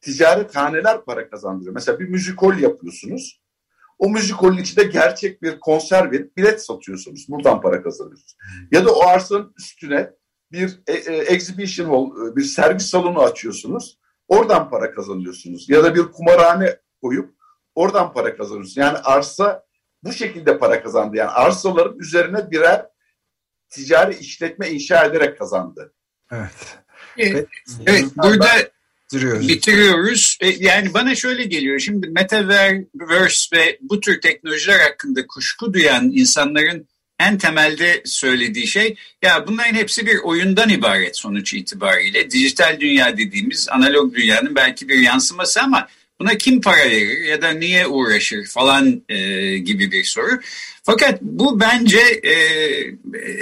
ticaret 0.02 0.56
haneler 0.56 1.04
para 1.04 1.30
kazandırıyor. 1.30 1.74
Mesela 1.74 2.00
bir 2.00 2.08
müzikol 2.08 2.58
yapıyorsunuz. 2.58 3.42
O 3.98 4.08
müzikolün 4.08 4.58
içinde 4.58 4.84
gerçek 4.84 5.42
bir 5.42 5.60
konser 5.60 6.12
verip 6.12 6.36
bilet 6.36 6.64
satıyorsunuz. 6.64 7.26
Buradan 7.28 7.60
para 7.60 7.82
kazanıyorsunuz. 7.82 8.36
Ya 8.72 8.84
da 8.84 8.94
o 8.94 9.06
arsanın 9.06 9.54
üstüne 9.58 10.10
bir 10.52 10.80
e, 10.86 10.92
e, 10.92 11.16
exhibition 11.16 11.88
hall, 11.88 12.36
bir 12.36 12.44
sergi 12.44 12.84
salonu 12.84 13.22
açıyorsunuz. 13.22 13.98
Oradan 14.28 14.70
para 14.70 14.94
kazanıyorsunuz. 14.94 15.68
Ya 15.68 15.84
da 15.84 15.94
bir 15.94 16.02
kumarhane 16.02 16.76
koyup 17.02 17.34
oradan 17.74 18.12
para 18.12 18.36
kazanıyorsunuz. 18.36 18.76
Yani 18.76 18.98
arsa 18.98 19.64
bu 20.04 20.12
şekilde 20.12 20.58
para 20.58 20.82
kazandı. 20.82 21.16
Yani 21.16 21.30
arsaların 21.30 21.98
üzerine 21.98 22.50
birer 22.50 22.86
ticari 23.68 24.14
işletme 24.14 24.70
inşa 24.70 25.04
ederek 25.04 25.38
kazandı. 25.38 25.94
Evet. 26.32 26.78
Evet, 27.16 27.48
evet 27.86 28.04
burada 28.16 28.48
bitiriyoruz. 29.12 29.48
bitiriyoruz. 29.48 30.38
E, 30.40 30.48
yani 30.48 30.94
bana 30.94 31.14
şöyle 31.14 31.44
geliyor. 31.44 31.78
Şimdi 31.78 32.08
Metaverse 32.08 33.56
ve 33.56 33.78
bu 33.80 34.00
tür 34.00 34.20
teknolojiler 34.20 34.80
hakkında 34.80 35.26
kuşku 35.26 35.74
duyan 35.74 36.10
insanların 36.10 36.88
en 37.20 37.38
temelde 37.38 38.02
söylediği 38.04 38.66
şey 38.66 38.96
ya 39.22 39.46
bunların 39.46 39.74
hepsi 39.74 40.06
bir 40.06 40.18
oyundan 40.18 40.68
ibaret 40.68 41.16
sonuç 41.16 41.54
itibariyle. 41.54 42.30
Dijital 42.30 42.76
dünya 42.80 43.16
dediğimiz 43.16 43.68
analog 43.68 44.14
dünyanın 44.14 44.54
belki 44.54 44.88
bir 44.88 44.98
yansıması 44.98 45.60
ama 45.60 45.88
buna 46.20 46.34
kim 46.34 46.60
para 46.60 46.90
verir 46.90 47.24
ya 47.24 47.42
da 47.42 47.50
niye 47.50 47.86
uğraşır 47.86 48.46
falan 48.46 49.02
e, 49.08 49.18
gibi 49.58 49.92
bir 49.92 50.04
soru. 50.04 50.40
Fakat 50.82 51.22
bu 51.22 51.60
bence 51.60 52.00
e, 52.00 52.34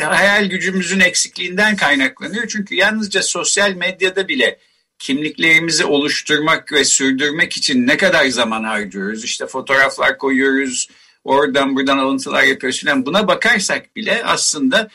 hayal 0.00 0.44
gücümüzün 0.44 1.00
eksikliğinden 1.00 1.76
kaynaklanıyor. 1.76 2.48
Çünkü 2.48 2.74
yalnızca 2.74 3.22
sosyal 3.22 3.74
medyada 3.74 4.28
bile 4.28 4.58
kimliklerimizi 5.00 5.84
oluşturmak 5.84 6.72
ve 6.72 6.84
sürdürmek 6.84 7.56
için 7.56 7.86
ne 7.86 7.96
kadar 7.96 8.26
zaman 8.26 8.64
harcıyoruz? 8.64 9.24
İşte 9.24 9.46
fotoğraflar 9.46 10.18
koyuyoruz, 10.18 10.88
oradan 11.24 11.76
buradan 11.76 11.98
alıntılar 11.98 12.42
yapıyoruz 12.42 12.84
falan. 12.84 13.06
Buna 13.06 13.28
bakarsak 13.28 13.96
bile 13.96 14.22
aslında 14.24 14.88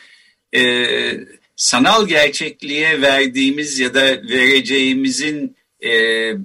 e, 0.54 0.86
sanal 1.56 2.08
gerçekliğe 2.08 3.02
verdiğimiz 3.02 3.78
ya 3.78 3.94
da 3.94 4.04
vereceğimizin 4.04 5.56
e, 5.80 5.90
e, 5.90 6.38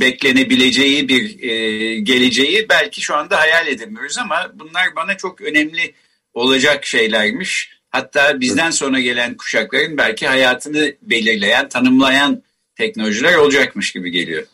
beklenebileceği 0.00 1.08
bir 1.08 1.42
e, 1.42 1.98
geleceği 1.98 2.68
belki 2.68 3.00
şu 3.00 3.16
anda 3.16 3.40
hayal 3.40 3.66
edemiyoruz 3.66 4.18
ama 4.18 4.50
bunlar 4.54 4.96
bana 4.96 5.16
çok 5.16 5.40
önemli 5.40 5.94
olacak 6.34 6.86
şeylermiş. 6.86 7.78
Hatta 7.90 8.40
bizden 8.40 8.70
sonra 8.70 9.00
gelen 9.00 9.36
kuşakların 9.36 9.96
belki 9.96 10.26
hayatını 10.26 10.94
belirleyen, 11.02 11.68
tanımlayan 11.68 12.42
teknolojiler 12.78 13.34
olacakmış 13.34 13.92
gibi 13.92 14.10
geliyor. 14.10 14.46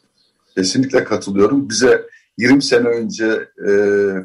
Kesinlikle 0.56 1.04
katılıyorum. 1.04 1.68
Bize 1.68 2.06
20 2.38 2.62
sene 2.62 2.88
önce 2.88 3.48
e, 3.68 3.70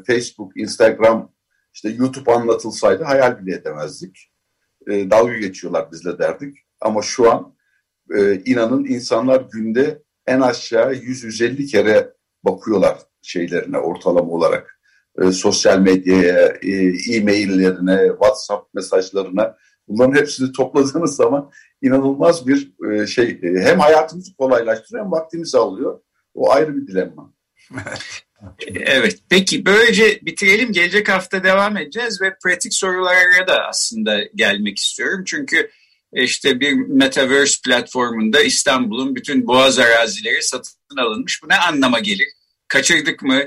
Facebook, 0.06 0.56
Instagram, 0.56 1.32
işte 1.74 1.88
YouTube 1.88 2.32
anlatılsaydı 2.32 3.04
hayal 3.04 3.38
bile 3.38 3.54
edemezdik. 3.54 4.30
E, 4.86 5.10
dalga 5.10 5.36
geçiyorlar 5.36 5.92
bizle 5.92 6.18
derdik. 6.18 6.58
Ama 6.80 7.02
şu 7.02 7.32
an 7.32 7.54
e, 8.16 8.34
inanın 8.44 8.84
insanlar 8.84 9.44
günde 9.52 10.02
en 10.26 10.40
aşağı 10.40 10.94
100-150 10.94 11.66
kere 11.66 12.12
bakıyorlar 12.44 12.98
şeylerine 13.22 13.78
ortalama 13.78 14.32
olarak. 14.32 14.80
E, 15.22 15.32
sosyal 15.32 15.78
medyaya, 15.78 16.46
e, 16.62 16.70
e-maillerine, 17.14 18.08
WhatsApp 18.08 18.74
mesajlarına 18.74 19.56
bunların 19.88 20.20
hepsini 20.20 20.52
topladığınız 20.52 21.16
zaman 21.16 21.50
inanılmaz 21.82 22.46
bir 22.46 22.72
e, 22.90 23.06
şey 23.06 23.40
e, 23.42 23.60
hem 23.60 23.78
hayatımızı 23.78 24.36
kolaylaştırıyor 24.36 25.04
hem 25.04 25.12
vaktimizi 25.12 25.58
alıyor. 25.58 26.00
O 26.34 26.50
ayrı 26.50 26.76
bir 26.76 26.86
dilemma. 26.86 27.32
Evet. 28.70 29.18
Peki 29.28 29.66
böylece 29.66 30.20
bitirelim. 30.22 30.72
Gelecek 30.72 31.08
hafta 31.08 31.44
devam 31.44 31.76
edeceğiz 31.76 32.22
ve 32.22 32.36
pratik 32.44 32.74
sorulara 32.74 33.46
da 33.46 33.66
aslında 33.68 34.20
gelmek 34.34 34.78
istiyorum. 34.78 35.24
Çünkü 35.26 35.70
işte 36.12 36.60
bir 36.60 36.72
Metaverse 36.72 37.60
platformunda 37.64 38.42
İstanbul'un 38.42 39.16
bütün 39.16 39.46
boğaz 39.46 39.78
arazileri 39.78 40.42
satın 40.42 40.96
alınmış. 40.98 41.42
Bu 41.42 41.48
ne 41.48 41.56
anlama 41.56 41.98
gelir? 41.98 42.28
Kaçırdık 42.68 43.22
mı? 43.22 43.42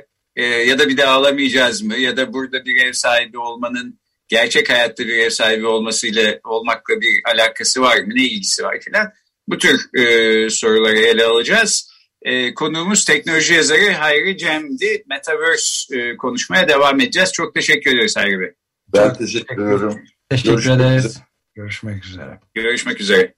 Ya 0.68 0.80
da 0.80 0.90
bir 0.90 0.98
daha 0.98 1.14
alamayacağız 1.14 1.82
mı? 1.82 1.96
Ya 1.96 2.18
da 2.18 2.34
burada 2.34 2.66
bir 2.66 2.86
ev 2.86 2.94
sahibi 2.94 3.38
olmanın 3.38 4.00
gerçek 4.34 4.70
hayatta 4.70 5.08
bir 5.08 5.18
ev 5.18 5.30
sahibi 5.30 5.68
olmasıyla 5.68 6.40
olmakla 6.44 7.02
bir 7.02 7.22
alakası 7.34 7.82
var 7.82 7.98
mı? 7.98 8.16
Ne 8.16 8.24
ilgisi 8.24 8.64
var 8.64 8.80
filan? 8.80 9.12
Bu 9.48 9.58
tür 9.58 10.00
e, 10.00 10.50
soruları 10.50 10.98
ele 10.98 11.26
alacağız. 11.26 11.94
E, 12.22 12.54
konuğumuz 12.54 13.06
teknoloji 13.06 13.54
yazarı 13.54 13.92
Hayri 13.92 14.38
Cem'di. 14.38 15.04
Metaverse 15.10 16.00
e, 16.00 16.18
konuşmaya 16.18 16.68
devam 16.68 17.00
edeceğiz. 17.00 17.32
Çok 17.34 17.54
teşekkür 17.54 17.92
ediyoruz 17.92 18.16
Hayri 18.18 18.40
Bey. 18.40 18.52
Ben 18.94 19.14
teşekkür 19.14 19.68
ederim. 19.68 20.04
Teşekkür 20.30 20.70
ederiz. 20.70 21.22
Görüşmek 21.56 22.06
üzere. 22.06 22.40
Görüşmek 22.54 23.02
üzere. 23.02 23.34